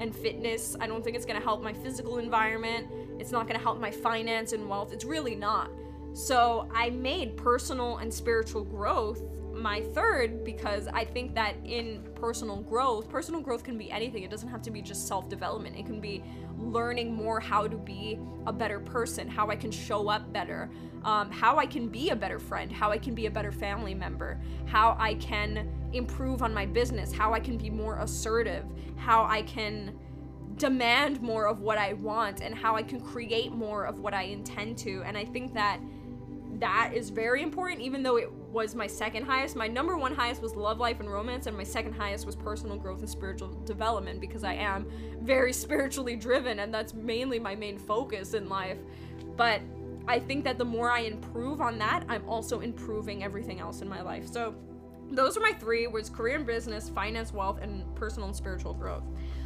[0.00, 0.76] and fitness.
[0.80, 2.88] I don't think it's gonna help my physical environment.
[3.18, 4.92] It's not gonna help my finance and wealth.
[4.92, 5.70] It's really not.
[6.12, 9.22] So I made personal and spiritual growth
[9.52, 14.22] my third because I think that in personal growth, personal growth can be anything.
[14.22, 16.22] It doesn't have to be just self development, it can be
[16.58, 20.70] learning more how to be a better person, how I can show up better,
[21.04, 23.94] um, how I can be a better friend, how I can be a better family
[23.94, 28.64] member, how I can improve on my business, how I can be more assertive,
[28.96, 29.98] how I can
[30.56, 34.24] demand more of what I want, and how I can create more of what I
[34.24, 35.02] intend to.
[35.06, 35.80] And I think that
[36.58, 39.56] that is very important, even though it was my second highest.
[39.56, 42.76] My number one highest was love life and romance, and my second highest was personal
[42.76, 44.86] growth and spiritual development because I am
[45.22, 48.78] very spiritually driven, and that's mainly my main focus in life.
[49.36, 49.62] But
[50.10, 53.88] I think that the more I improve on that, I'm also improving everything else in
[53.88, 54.26] my life.
[54.26, 54.56] So
[55.08, 59.04] those are my three was career and business, finance, wealth, and personal and spiritual growth.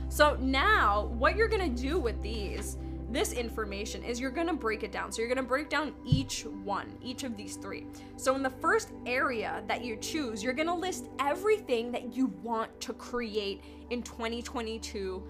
[0.08, 2.78] So now what you're gonna do with these
[3.10, 5.12] this information is you're going to break it down.
[5.12, 7.86] So you're going to break down each one, each of these three.
[8.16, 12.26] So in the first area that you choose, you're going to list everything that you
[12.42, 15.22] want to create in 2022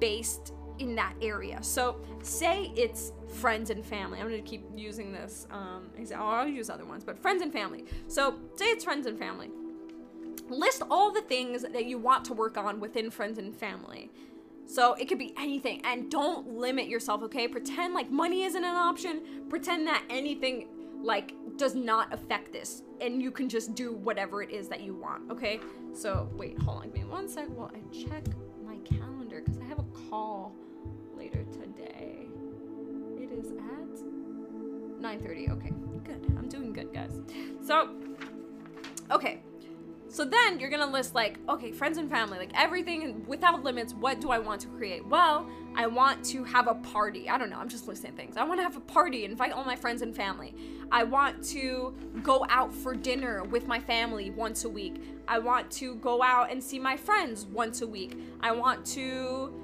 [0.00, 1.62] based in that area.
[1.62, 4.18] So say it's friends and family.
[4.18, 6.26] I'm to keep using this um, example.
[6.26, 7.84] I'll use other ones, but friends and family.
[8.08, 9.50] So say it's friends and family.
[10.48, 14.10] List all the things that you want to work on within friends and family.
[14.66, 15.80] So it could be anything.
[15.84, 17.46] And don't limit yourself, okay?
[17.46, 19.22] Pretend like money isn't an option.
[19.48, 20.68] Pretend that anything
[21.02, 24.94] like does not affect this and you can just do whatever it is that you
[24.94, 25.60] want, okay?
[25.92, 28.24] So wait, hold on, give me one sec while I check
[28.64, 30.54] my calendar because I have a call
[33.40, 35.50] is at 9:30.
[35.50, 35.72] Okay,
[36.04, 36.34] good.
[36.38, 37.20] I'm doing good, guys.
[37.62, 37.90] So,
[39.10, 39.42] okay.
[40.08, 43.94] So then you're gonna list like, okay, friends and family, like everything without limits.
[43.94, 45.06] What do I want to create?
[45.06, 47.30] Well, I want to have a party.
[47.30, 47.58] I don't know.
[47.58, 48.36] I'm just listing things.
[48.36, 50.52] I want to have a party, invite all my friends and family.
[50.90, 55.00] I want to go out for dinner with my family once a week.
[55.28, 58.18] I want to go out and see my friends once a week.
[58.40, 59.54] I want to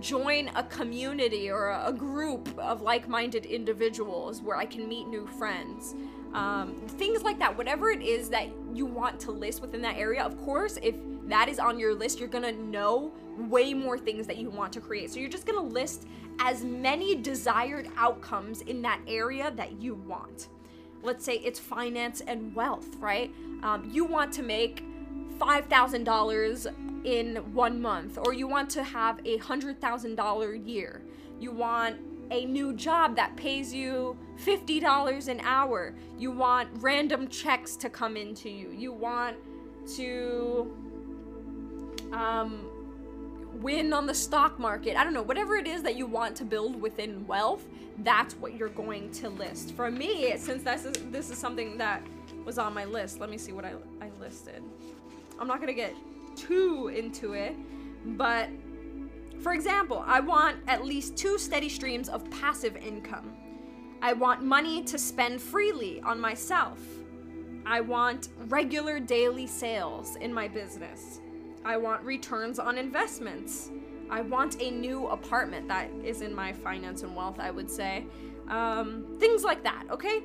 [0.00, 5.26] join a community or a group of like minded individuals where I can meet new
[5.26, 5.94] friends
[6.34, 7.56] um, things like that.
[7.56, 10.94] Whatever it is that you want to list within that area, of course, if
[11.26, 14.80] that is on your list, you're gonna know way more things that you want to
[14.80, 15.10] create.
[15.10, 16.06] So you're just gonna list
[16.40, 20.48] as many desired outcomes in that area that you want.
[21.02, 23.32] Let's say it's finance and wealth, right?
[23.62, 24.82] Um, you want to make
[25.38, 31.02] $5,000 in one month, or you want to have a $100,000 year.
[31.40, 31.96] You want
[32.30, 35.94] a new job that pays you $50 an hour.
[36.18, 38.70] You want random checks to come into you.
[38.70, 39.36] You want
[39.96, 40.76] to
[42.12, 42.68] um,
[43.54, 44.96] win on the stock market.
[44.96, 47.66] I don't know, whatever it is that you want to build within wealth,
[47.98, 49.74] that's what you're going to list.
[49.74, 52.02] For me, since this is, this is something that
[52.44, 54.62] was on my list, let me see what I, I listed.
[55.38, 55.94] I'm not to get
[56.36, 57.56] too into it,
[58.16, 58.48] but
[59.40, 63.36] for example, I want at least two steady streams of passive income.
[64.02, 66.80] I want money to spend freely on myself.
[67.66, 71.20] I want regular daily sales in my business.
[71.64, 73.70] I want returns on investments.
[74.10, 78.06] I want a new apartment that is in my finance and wealth, I would say.
[78.48, 80.22] Um, things like that, okay?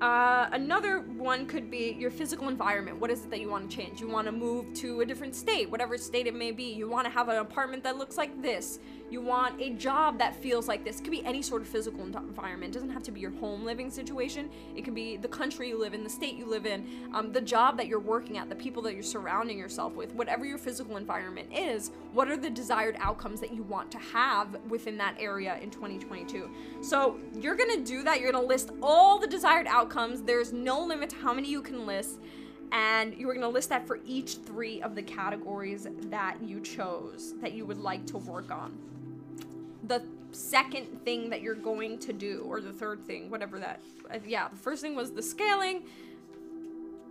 [0.00, 3.00] Uh, another one could be your physical environment.
[3.00, 4.00] What is it that you want to change?
[4.00, 6.64] You want to move to a different state, whatever state it may be.
[6.64, 8.78] You want to have an apartment that looks like this.
[9.08, 10.98] You want a job that feels like this.
[10.98, 12.74] It could be any sort of physical environment.
[12.74, 14.50] It doesn't have to be your home living situation.
[14.74, 17.40] It could be the country you live in, the state you live in, um, the
[17.40, 20.12] job that you're working at, the people that you're surrounding yourself with.
[20.14, 24.56] Whatever your physical environment is, what are the desired outcomes that you want to have
[24.68, 26.50] within that area in 2022?
[26.80, 28.20] So you're gonna do that.
[28.20, 30.22] You're gonna list all the desired outcomes.
[30.22, 32.18] There's no limit to how many you can list
[32.72, 36.60] and you are going to list that for each three of the categories that you
[36.60, 38.76] chose that you would like to work on
[39.86, 43.80] the second thing that you're going to do or the third thing whatever that
[44.12, 45.82] uh, yeah the first thing was the scaling.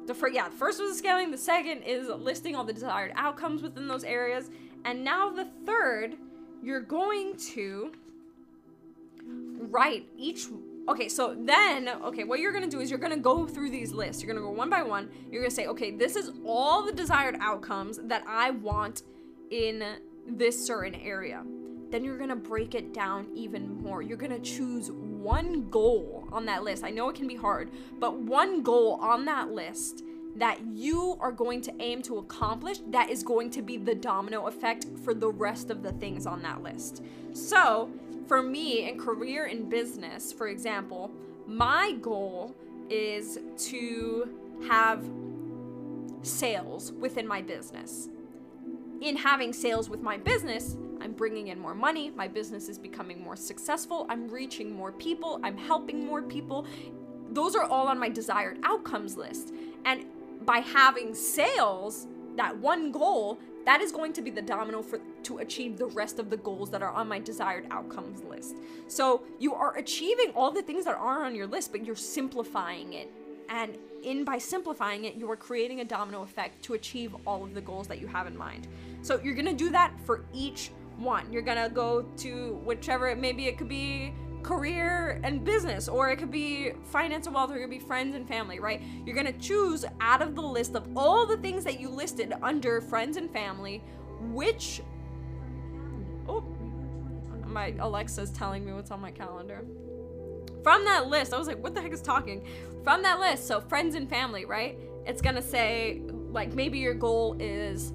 [0.05, 3.11] The first yeah the first was the scaling the second is listing all the desired
[3.15, 4.49] outcomes within those areas
[4.83, 6.15] and now the third
[6.61, 7.91] you're going to
[9.71, 10.45] write each
[10.87, 14.21] okay so then okay what you're gonna do is you're gonna go through these lists.
[14.21, 15.09] You're gonna go one by one.
[15.31, 19.01] You're gonna say okay this is all the desired outcomes that i want
[19.49, 19.83] in
[20.27, 21.43] this certain area
[21.91, 24.01] then you're gonna break it down even more.
[24.01, 26.83] You're gonna choose one goal on that list.
[26.83, 30.03] I know it can be hard, but one goal on that list
[30.35, 34.47] that you are going to aim to accomplish that is going to be the domino
[34.47, 37.01] effect for the rest of the things on that list.
[37.33, 37.89] So,
[38.27, 41.11] for me in career and business, for example,
[41.47, 42.53] my goal
[42.89, 44.29] is to
[44.67, 45.07] have
[46.21, 48.09] sales within my business.
[49.01, 53.23] In having sales with my business, I'm bringing in more money, my business is becoming
[53.23, 56.65] more successful, I'm reaching more people, I'm helping more people.
[57.31, 59.53] Those are all on my desired outcomes list.
[59.83, 60.05] And
[60.45, 65.39] by having sales, that one goal, that is going to be the domino for to
[65.39, 68.55] achieve the rest of the goals that are on my desired outcomes list.
[68.87, 72.93] So you are achieving all the things that are on your list, but you're simplifying
[72.93, 73.11] it.
[73.49, 77.53] And in by simplifying it, you are creating a domino effect to achieve all of
[77.53, 78.67] the goals that you have in mind.
[79.01, 81.31] So you're gonna do that for each one.
[81.31, 86.29] You're gonna go to whichever, maybe it could be career and business, or it could
[86.29, 88.81] be finance and wealth, or it could be friends and family, right?
[89.05, 92.79] You're gonna choose out of the list of all the things that you listed under
[92.79, 93.83] friends and family,
[94.33, 94.81] which.
[96.27, 96.43] Oh,
[97.47, 99.65] my Alexa's telling me what's on my calendar.
[100.65, 102.43] From that list, I was like, what the heck is talking?
[102.83, 104.79] From that list, so friends and family, right?
[105.05, 106.01] It's gonna say,
[106.31, 107.93] like, maybe your goal is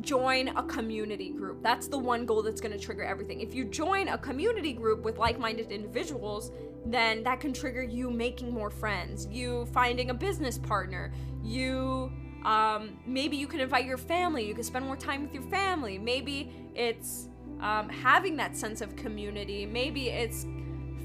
[0.00, 1.60] join a community group.
[1.64, 3.40] That's the one goal that's going to trigger everything.
[3.40, 6.52] If you join a community group with like minded individuals,
[6.84, 11.12] then that can trigger you making more friends, you finding a business partner,
[11.42, 12.12] you.
[12.44, 14.46] Um, maybe you can invite your family.
[14.46, 15.98] You can spend more time with your family.
[15.98, 17.26] Maybe it's
[17.60, 19.66] um, having that sense of community.
[19.66, 20.46] Maybe it's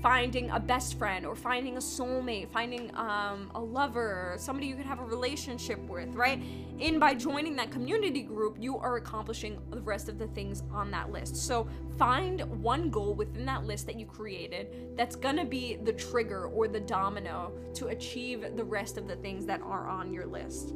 [0.02, 4.86] finding a best friend or finding a soulmate, finding um, a lover, somebody you could
[4.86, 6.41] have a relationship with, right?
[6.80, 10.89] In by joining that community group, you are accomplishing the rest of the things on
[10.91, 11.36] that list.
[11.36, 16.47] So find one goal within that list that you created that's gonna be the trigger
[16.47, 20.74] or the domino to achieve the rest of the things that are on your list.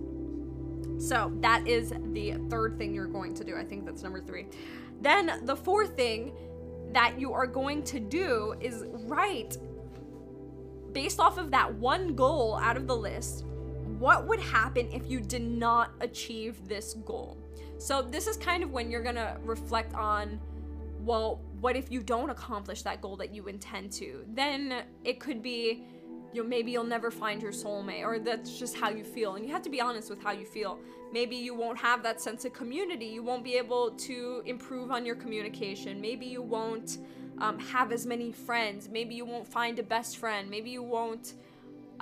[0.98, 3.56] So that is the third thing you're going to do.
[3.58, 4.46] I think that's number three.
[5.02, 6.34] Then the fourth thing
[6.92, 9.58] that you are going to do is write
[10.92, 13.46] based off of that one goal out of the list
[14.00, 17.38] what would happen if you did not achieve this goal?
[17.78, 20.40] So this is kind of when you're going to reflect on
[21.02, 24.26] well what if you don't accomplish that goal that you intend to?
[24.34, 25.86] Then it could be
[26.36, 29.36] you know maybe you'll never find your soulmate or that's just how you feel.
[29.36, 30.78] And you have to be honest with how you feel.
[31.14, 33.06] Maybe you won't have that sense of community.
[33.06, 36.02] You won't be able to improve on your communication.
[36.02, 36.98] Maybe you won't
[37.38, 38.90] um, have as many friends.
[38.90, 40.50] Maybe you won't find a best friend.
[40.50, 41.36] Maybe you won't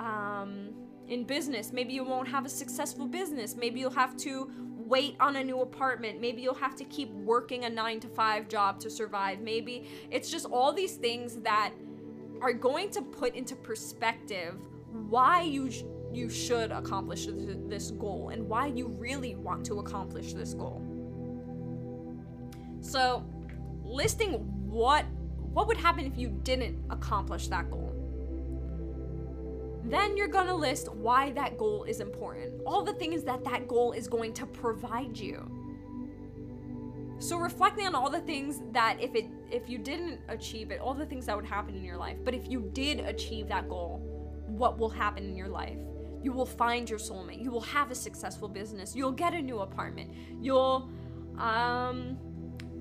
[0.00, 0.70] um,
[1.06, 1.72] in business.
[1.72, 3.54] Maybe you won't have a successful business.
[3.54, 4.50] Maybe you'll have to
[4.84, 6.20] wait on a new apartment.
[6.20, 9.40] Maybe you'll have to keep working a nine to five job to survive.
[9.40, 11.72] Maybe it's just all these things that
[12.44, 14.54] are going to put into perspective
[15.08, 19.78] why you sh- you should accomplish th- this goal and why you really want to
[19.78, 20.82] accomplish this goal.
[22.82, 23.24] So,
[23.82, 24.32] listing
[24.70, 25.06] what
[25.54, 27.92] what would happen if you didn't accomplish that goal.
[29.84, 32.60] Then you're going to list why that goal is important.
[32.66, 35.50] All the things that that goal is going to provide you.
[37.18, 40.94] So reflecting on all the things that if it if you didn't achieve it, all
[40.94, 42.18] the things that would happen in your life.
[42.24, 44.00] But if you did achieve that goal,
[44.46, 45.78] what will happen in your life?
[46.22, 47.42] You will find your soulmate.
[47.42, 48.96] You will have a successful business.
[48.96, 50.10] You'll get a new apartment.
[50.40, 50.90] You'll
[51.38, 52.18] um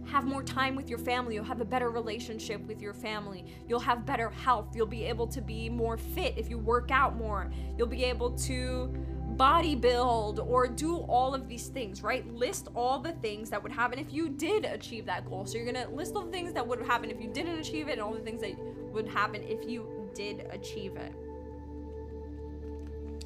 [0.05, 1.35] have more time with your family.
[1.35, 3.45] You'll have a better relationship with your family.
[3.67, 4.75] You'll have better health.
[4.75, 7.51] You'll be able to be more fit if you work out more.
[7.77, 8.93] You'll be able to
[9.37, 12.25] bodybuild or do all of these things, right?
[12.33, 15.45] List all the things that would happen if you did achieve that goal.
[15.45, 17.93] So you're gonna list all the things that would happen if you didn't achieve it
[17.93, 18.57] and all the things that
[18.91, 21.13] would happen if you did achieve it.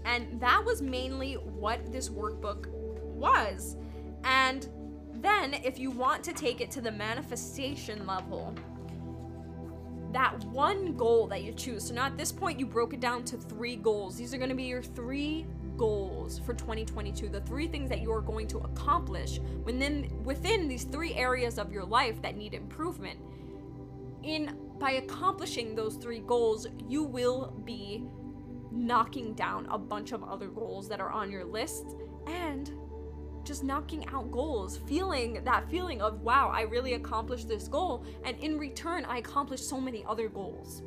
[0.05, 2.67] And that was mainly what this workbook
[3.17, 3.75] was.
[4.23, 4.67] And
[5.15, 8.55] then, if you want to take it to the manifestation level,
[10.13, 11.87] that one goal that you choose.
[11.87, 14.15] So now at this point, you broke it down to three goals.
[14.15, 15.45] These are going to be your three
[15.77, 17.29] goals for 2022.
[17.29, 21.71] The three things that you are going to accomplish within within these three areas of
[21.71, 23.19] your life that need improvement.
[24.23, 28.03] In by accomplishing those three goals, you will be
[28.71, 31.95] knocking down a bunch of other goals that are on your list
[32.27, 32.71] and
[33.47, 38.37] just knocking out goals, feeling that feeling of, wow, I really accomplished this goal, and
[38.39, 40.83] in return, I accomplished so many other goals.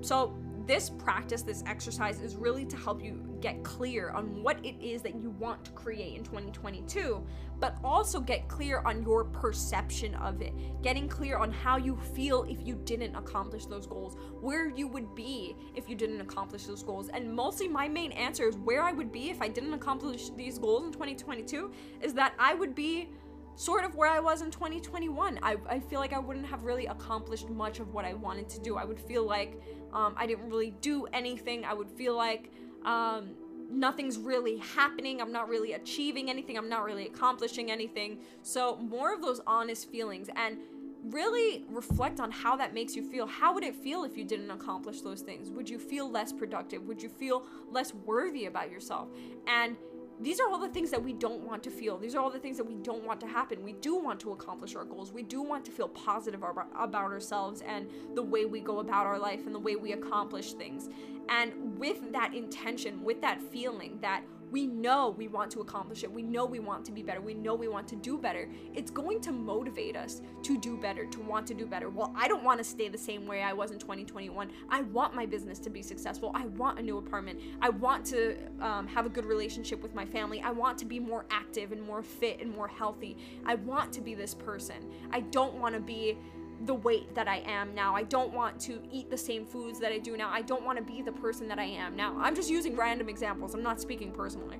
[0.00, 0.34] So,
[0.66, 5.02] this practice, this exercise is really to help you get clear on what it is
[5.02, 7.24] that you want to create in 2022,
[7.58, 10.52] but also get clear on your perception of it.
[10.82, 15.14] Getting clear on how you feel if you didn't accomplish those goals, where you would
[15.14, 17.08] be if you didn't accomplish those goals.
[17.08, 20.58] And mostly my main answer is where I would be if I didn't accomplish these
[20.58, 23.10] goals in 2022 is that I would be
[23.56, 25.38] sort of where I was in 2021.
[25.42, 28.60] I, I feel like I wouldn't have really accomplished much of what I wanted to
[28.60, 28.76] do.
[28.76, 29.60] I would feel like
[29.92, 31.64] um, I didn't really do anything.
[31.64, 32.50] I would feel like
[32.84, 33.30] um,
[33.70, 35.20] nothing's really happening.
[35.20, 36.56] I'm not really achieving anything.
[36.56, 38.18] I'm not really accomplishing anything.
[38.42, 40.58] So, more of those honest feelings and
[41.04, 43.26] really reflect on how that makes you feel.
[43.26, 45.50] How would it feel if you didn't accomplish those things?
[45.50, 46.82] Would you feel less productive?
[46.86, 49.08] Would you feel less worthy about yourself?
[49.46, 49.76] And
[50.22, 51.98] these are all the things that we don't want to feel.
[51.98, 53.62] These are all the things that we don't want to happen.
[53.62, 55.12] We do want to accomplish our goals.
[55.12, 59.18] We do want to feel positive about ourselves and the way we go about our
[59.18, 60.88] life and the way we accomplish things.
[61.28, 64.22] And with that intention, with that feeling that
[64.52, 66.12] we know we want to accomplish it.
[66.12, 67.22] We know we want to be better.
[67.22, 68.48] We know we want to do better.
[68.74, 71.88] It's going to motivate us to do better, to want to do better.
[71.88, 74.50] Well, I don't want to stay the same way I was in 2021.
[74.68, 76.32] I want my business to be successful.
[76.34, 77.40] I want a new apartment.
[77.62, 80.42] I want to um, have a good relationship with my family.
[80.42, 83.16] I want to be more active and more fit and more healthy.
[83.46, 84.92] I want to be this person.
[85.10, 86.18] I don't want to be
[86.62, 87.94] the weight that I am now.
[87.94, 90.30] I don't want to eat the same foods that I do now.
[90.30, 92.16] I don't want to be the person that I am now.
[92.20, 93.54] I'm just using random examples.
[93.54, 94.58] I'm not speaking personally.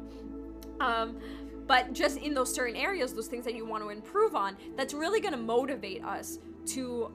[0.80, 1.18] Um,
[1.66, 4.94] but just in those certain areas, those things that you want to improve on, that's
[4.94, 7.12] really going to motivate us to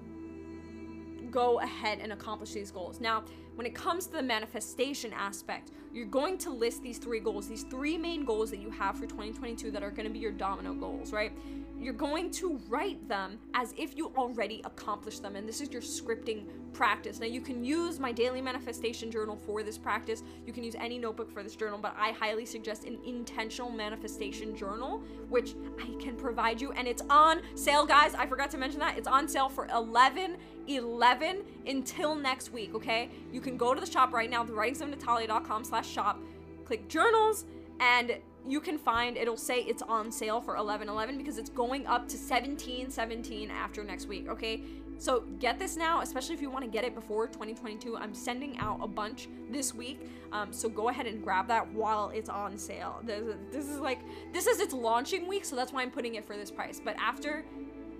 [1.32, 3.02] go ahead and accomplish these goals.
[3.02, 3.24] Now,
[3.56, 7.64] when it comes to the manifestation aspect, you're going to list these three goals, these
[7.64, 10.74] three main goals that you have for 2022 that are going to be your domino
[10.74, 11.34] goals, right?
[11.80, 15.36] You're going to write them as if you already accomplished them.
[15.36, 17.20] And this is your scripting practice.
[17.20, 20.24] Now, you can use my daily manifestation journal for this practice.
[20.46, 24.56] You can use any notebook for this journal, but I highly suggest an intentional manifestation
[24.56, 26.72] journal, which I can provide you.
[26.74, 28.16] And it's on sale, guys.
[28.16, 28.98] I forgot to mention that.
[28.98, 33.10] It's on sale for 11 11 until next week, okay?
[33.32, 36.20] You can go to the shop right now, thewritingsofnatalia.com slash shop,
[36.66, 37.46] click journals,
[37.80, 42.08] and you can find it'll say it's on sale for 11.11 because it's going up
[42.08, 44.62] to 17.17 after next week okay?
[45.00, 48.58] So get this now especially if you want to get it before 2022 i'm sending
[48.58, 52.58] out a bunch this week um, so go ahead and grab that while it's on
[52.58, 53.00] sale.
[53.04, 54.00] This, this is like
[54.34, 56.82] this is its launching week so that's why i'm putting it for this price.
[56.84, 57.46] But after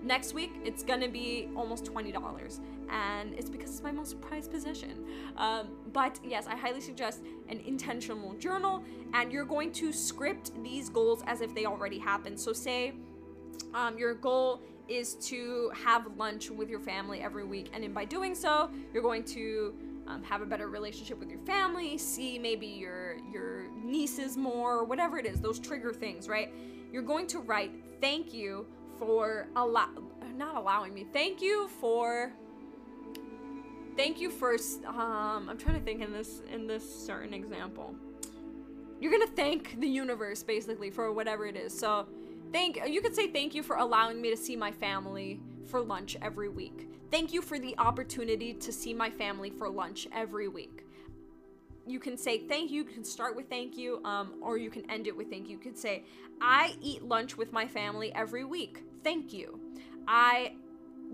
[0.02, 5.04] next week it's gonna be almost $20 and it's because it's my most prized possession.
[5.36, 8.82] Um, but yes i highly suggest an intentional journal.
[9.14, 12.38] And you're going to script these goals as if they already happened.
[12.38, 12.92] So say
[13.74, 17.70] um, your goal is to have lunch with your family every week.
[17.72, 19.74] And in by doing so you're going to
[20.06, 25.18] um, have a better relationship with your family see maybe your your nieces more whatever
[25.18, 26.52] it is those trigger things right?
[26.90, 28.66] You're going to write thank you
[28.98, 29.88] for allow
[30.36, 31.06] not allowing me.
[31.12, 32.32] Thank you for
[33.96, 37.94] thank you for um I'm trying to think in this in this certain example.
[39.00, 41.78] You're going to thank the universe basically for whatever it is.
[41.78, 42.08] So,
[42.52, 46.16] thank you could say thank you for allowing me to see my family for lunch
[46.20, 46.88] every week.
[47.10, 50.84] Thank you for the opportunity to see my family for lunch every week
[51.88, 52.78] you can say thank you.
[52.78, 55.56] You can start with thank you, um, or you can end it with thank you.
[55.56, 56.04] You could say,
[56.40, 58.82] I eat lunch with my family every week.
[59.02, 59.60] Thank you.
[60.06, 60.52] I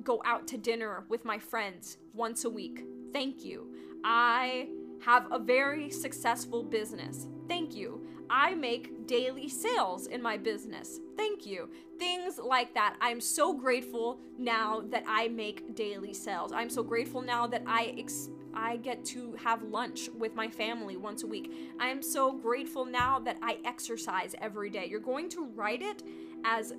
[0.02, 2.84] go out to dinner with my friends once a week.
[3.12, 3.68] Thank you.
[4.04, 4.68] I
[5.04, 7.26] have a very successful business.
[7.48, 8.06] Thank you.
[8.30, 10.98] I make daily sales in my business.
[11.16, 11.68] Thank you.
[11.98, 12.96] Things like that.
[13.00, 16.52] I'm so grateful now that I make daily sales.
[16.52, 20.96] I'm so grateful now that I ex- I get to have lunch with my family
[20.96, 21.52] once a week.
[21.78, 24.86] I am so grateful now that I exercise every day.
[24.86, 26.02] You're going to write it
[26.44, 26.72] as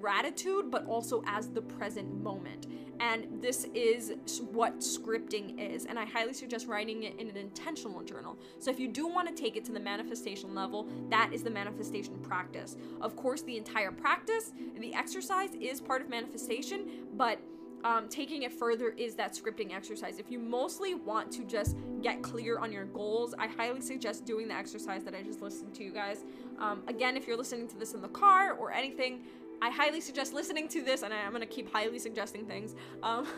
[0.00, 2.66] gratitude, but also as the present moment.
[3.00, 4.12] And this is
[4.52, 5.86] what scripting is.
[5.86, 8.38] And I highly suggest writing it in an intentional journal.
[8.58, 11.50] So if you do want to take it to the manifestation level, that is the
[11.50, 12.76] manifestation practice.
[13.00, 17.40] Of course, the entire practice, and the exercise is part of manifestation, but
[17.84, 20.18] um, taking it further is that scripting exercise.
[20.18, 24.48] If you mostly want to just get clear on your goals, I highly suggest doing
[24.48, 26.24] the exercise that I just listened to, you guys.
[26.58, 29.22] Um, again, if you're listening to this in the car or anything,
[29.62, 32.74] I highly suggest listening to this, and I, am gonna keep highly suggesting things.
[33.00, 33.28] Um,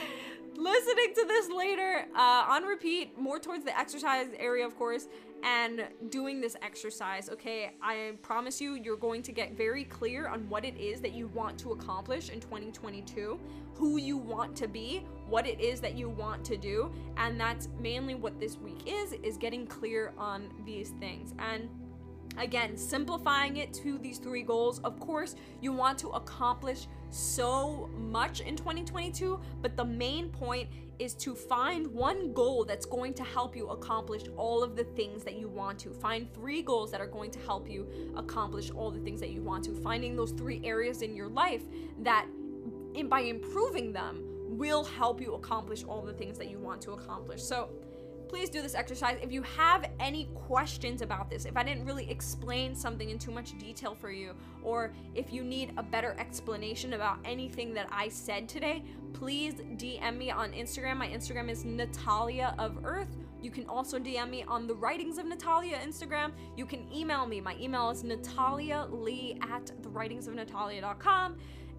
[0.56, 5.06] listening to this later uh, on repeat, more towards the exercise area, of course,
[5.44, 7.70] and doing this exercise, okay?
[7.80, 11.28] I promise you, you're going to get very clear on what it is that you
[11.28, 13.38] want to accomplish in 2022,
[13.74, 17.68] who you want to be, what it is that you want to do, and that's
[17.78, 21.34] mainly what this week is, is getting clear on these things.
[21.38, 21.68] And
[22.38, 24.78] Again, simplifying it to these three goals.
[24.80, 31.14] Of course, you want to accomplish so much in 2022, but the main point is
[31.14, 35.36] to find one goal that's going to help you accomplish all of the things that
[35.36, 35.90] you want to.
[35.90, 37.86] Find three goals that are going to help you
[38.16, 39.74] accomplish all the things that you want to.
[39.74, 41.62] Finding those three areas in your life
[42.02, 42.26] that,
[43.08, 47.42] by improving them, will help you accomplish all the things that you want to accomplish.
[47.42, 47.70] So,
[48.28, 49.18] please do this exercise.
[49.22, 53.30] If you have any questions about this, if I didn't really explain something in too
[53.30, 58.08] much detail for you, or if you need a better explanation about anything that I
[58.08, 60.96] said today, please DM me on Instagram.
[60.98, 63.16] My Instagram is Natalia of Earth.
[63.40, 66.32] You can also DM me on the Writings of Natalia Instagram.
[66.56, 67.40] You can email me.
[67.40, 70.34] My email is natalia lee at the writings of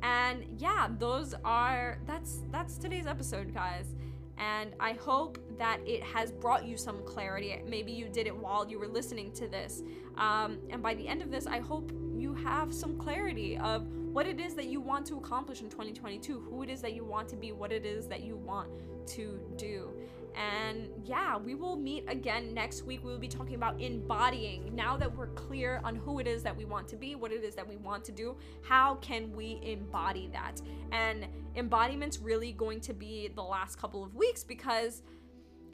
[0.02, 3.96] And yeah, those are that's that's today's episode, guys
[4.40, 7.62] and I hope that it has brought you some clarity.
[7.68, 9.84] Maybe you did it while you were listening to this.
[10.18, 14.26] Um, and by the end of this, I hope you have some clarity of what
[14.26, 17.28] it is that you want to accomplish in 2022, who it is that you want
[17.30, 18.70] to be, what it is that you want
[19.08, 19.92] to do.
[20.36, 23.04] And yeah, we will meet again next week.
[23.04, 24.74] We will be talking about embodying.
[24.74, 27.44] Now that we're clear on who it is that we want to be, what it
[27.44, 30.62] is that we want to do, how can we embody that?
[30.92, 35.04] And embodiment's really going to be the last couple of weeks because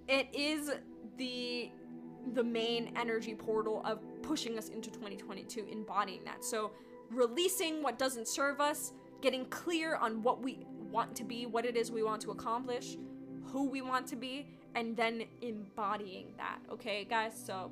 [0.08, 0.72] it is
[1.18, 1.72] the
[2.34, 6.44] the main energy portal of pushing us into 2022 embodying that.
[6.44, 6.72] So
[7.12, 11.78] releasing what doesn't serve us, getting clear on what we want to be, what it
[11.78, 12.98] is we want to accomplish,
[13.44, 16.60] who we want to be, and then embodying that.
[16.72, 17.34] Okay, guys?
[17.46, 17.72] So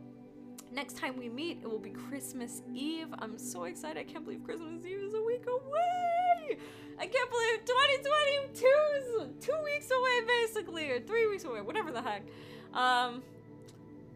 [0.74, 3.08] next time we meet, it will be Christmas Eve.
[3.20, 4.00] I'm so excited.
[4.00, 6.58] I can't believe Christmas Eve is a week away.
[7.00, 8.66] I can't believe 2022
[8.98, 12.24] is two weeks away, basically, or three weeks away, whatever the heck.
[12.74, 13.24] Um,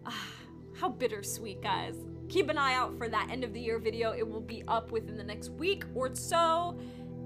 [0.05, 0.27] ah,
[0.79, 1.95] how bittersweet, guys.
[2.29, 4.11] Keep an eye out for that end of the year video.
[4.11, 6.77] It will be up within the next week or so.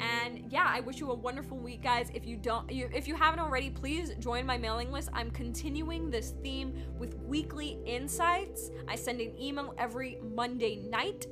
[0.01, 2.09] And yeah, I wish you a wonderful week, guys.
[2.13, 5.09] If you don't, if you haven't already, please join my mailing list.
[5.13, 8.71] I'm continuing this theme with weekly insights.
[8.87, 11.27] I send an email every Monday night.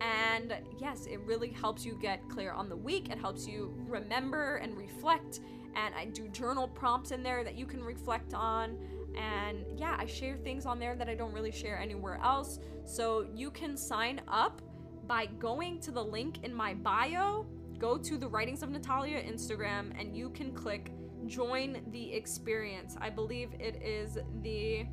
[0.00, 3.08] And yes, it really helps you get clear on the week.
[3.08, 5.40] It helps you remember and reflect.
[5.74, 8.76] And I do journal prompts in there that you can reflect on.
[9.16, 12.58] And yeah, I share things on there that I don't really share anywhere else.
[12.84, 14.60] So you can sign up
[15.06, 17.46] by going to the link in my bio
[17.82, 20.92] go to the Writings of Natalia Instagram and you can click
[21.26, 22.96] join the experience.
[23.00, 24.86] I believe it is the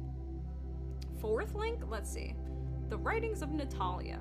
[1.22, 1.84] fourth link.
[1.88, 2.34] Let's see.
[2.90, 4.20] The Writings of Natalia.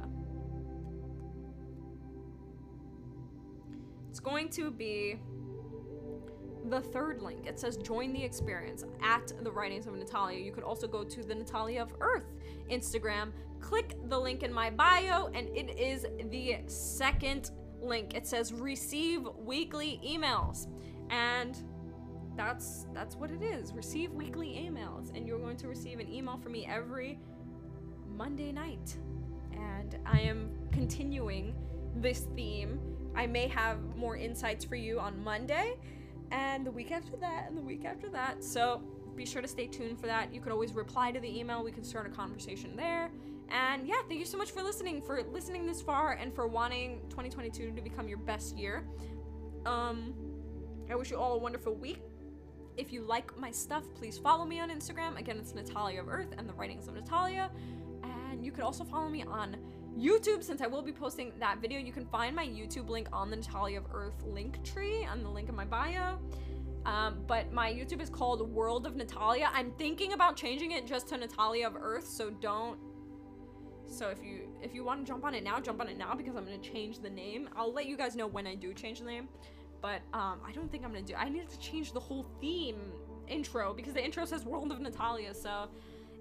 [4.11, 5.19] It's going to be
[6.69, 7.47] the third link.
[7.47, 10.45] It says join the experience at the Writings of Natalia.
[10.45, 12.35] You could also go to the Natalia of Earth
[12.71, 18.15] Instagram, click the link in my bio, and it is the second link.
[18.15, 20.67] It says receive weekly emails.
[21.11, 21.57] And
[22.37, 23.73] that's that's what it is.
[23.73, 27.19] Receive weekly emails and you're going to receive an email from me every
[28.17, 28.97] Monday night.
[29.53, 31.55] And I am continuing
[31.97, 32.81] this theme.
[33.17, 35.75] I may have more insights for you on Monday
[36.31, 38.45] and the week after that and the week after that.
[38.45, 38.83] So
[39.17, 40.33] be sure to stay tuned for that.
[40.33, 41.65] You could always reply to the email.
[41.65, 43.11] We can start a conversation there.
[43.51, 47.01] And yeah, thank you so much for listening, for listening this far, and for wanting
[47.11, 48.85] 2022 to become your best year.
[49.65, 50.15] Um,
[50.91, 52.01] I wish you all a wonderful week.
[52.77, 55.19] If you like my stuff, please follow me on Instagram.
[55.19, 57.51] Again, it's Natalia of Earth and the Writings of Natalia.
[58.03, 59.57] And you could also follow me on
[59.99, 61.81] YouTube since I will be posting that video.
[61.81, 65.29] You can find my YouTube link on the Natalia of Earth link tree on the
[65.29, 66.19] link in my bio.
[66.87, 69.51] Um, but my YouTube is called World of Natalia.
[69.53, 72.79] I'm thinking about changing it just to Natalia of Earth, so don't
[73.89, 76.15] so if you if you want to jump on it now, jump on it now
[76.15, 77.49] because I'm gonna change the name.
[77.57, 79.29] I'll let you guys know when I do change the name.
[79.81, 81.15] But um, I don't think I'm gonna do.
[81.15, 82.93] I need to change the whole theme
[83.29, 85.35] intro because the intro says World of Natalia.
[85.35, 85.69] So,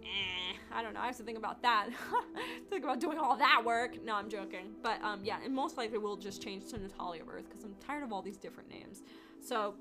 [0.04, 1.00] eh, I don't know.
[1.00, 1.90] I have to think about that.
[2.70, 4.04] think about doing all that work.
[4.04, 4.76] No, I'm joking.
[4.84, 8.04] But um, yeah, and most likely we'll just change to Natalia Earth because I'm tired
[8.04, 9.02] of all these different names.
[9.42, 9.76] So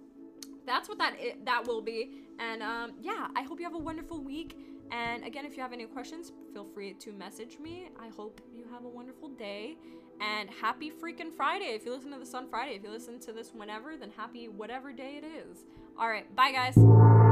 [0.67, 1.15] that's what that
[1.45, 2.23] that will be.
[2.39, 4.57] And um, yeah, I hope you have a wonderful week.
[4.91, 7.89] And again, if you have any questions, feel free to message me.
[7.99, 9.77] I hope you have a wonderful day.
[10.21, 11.67] And happy freaking Friday.
[11.67, 14.49] If you listen to this on Friday, if you listen to this whenever, then happy
[14.49, 15.65] whatever day it is.
[15.99, 17.26] All right, bye guys.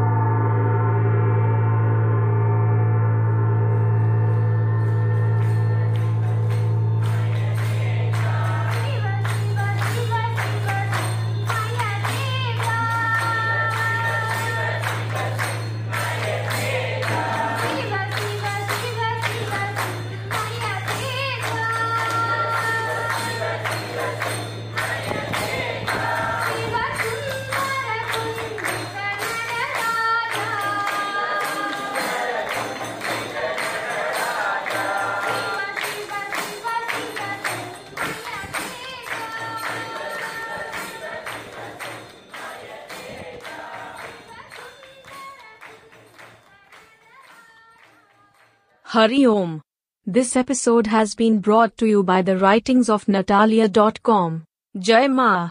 [48.94, 49.60] Hari Om.
[50.06, 54.44] This episode has been brought to you by the writings of Natalia.com.
[54.78, 55.50] Jai Ma.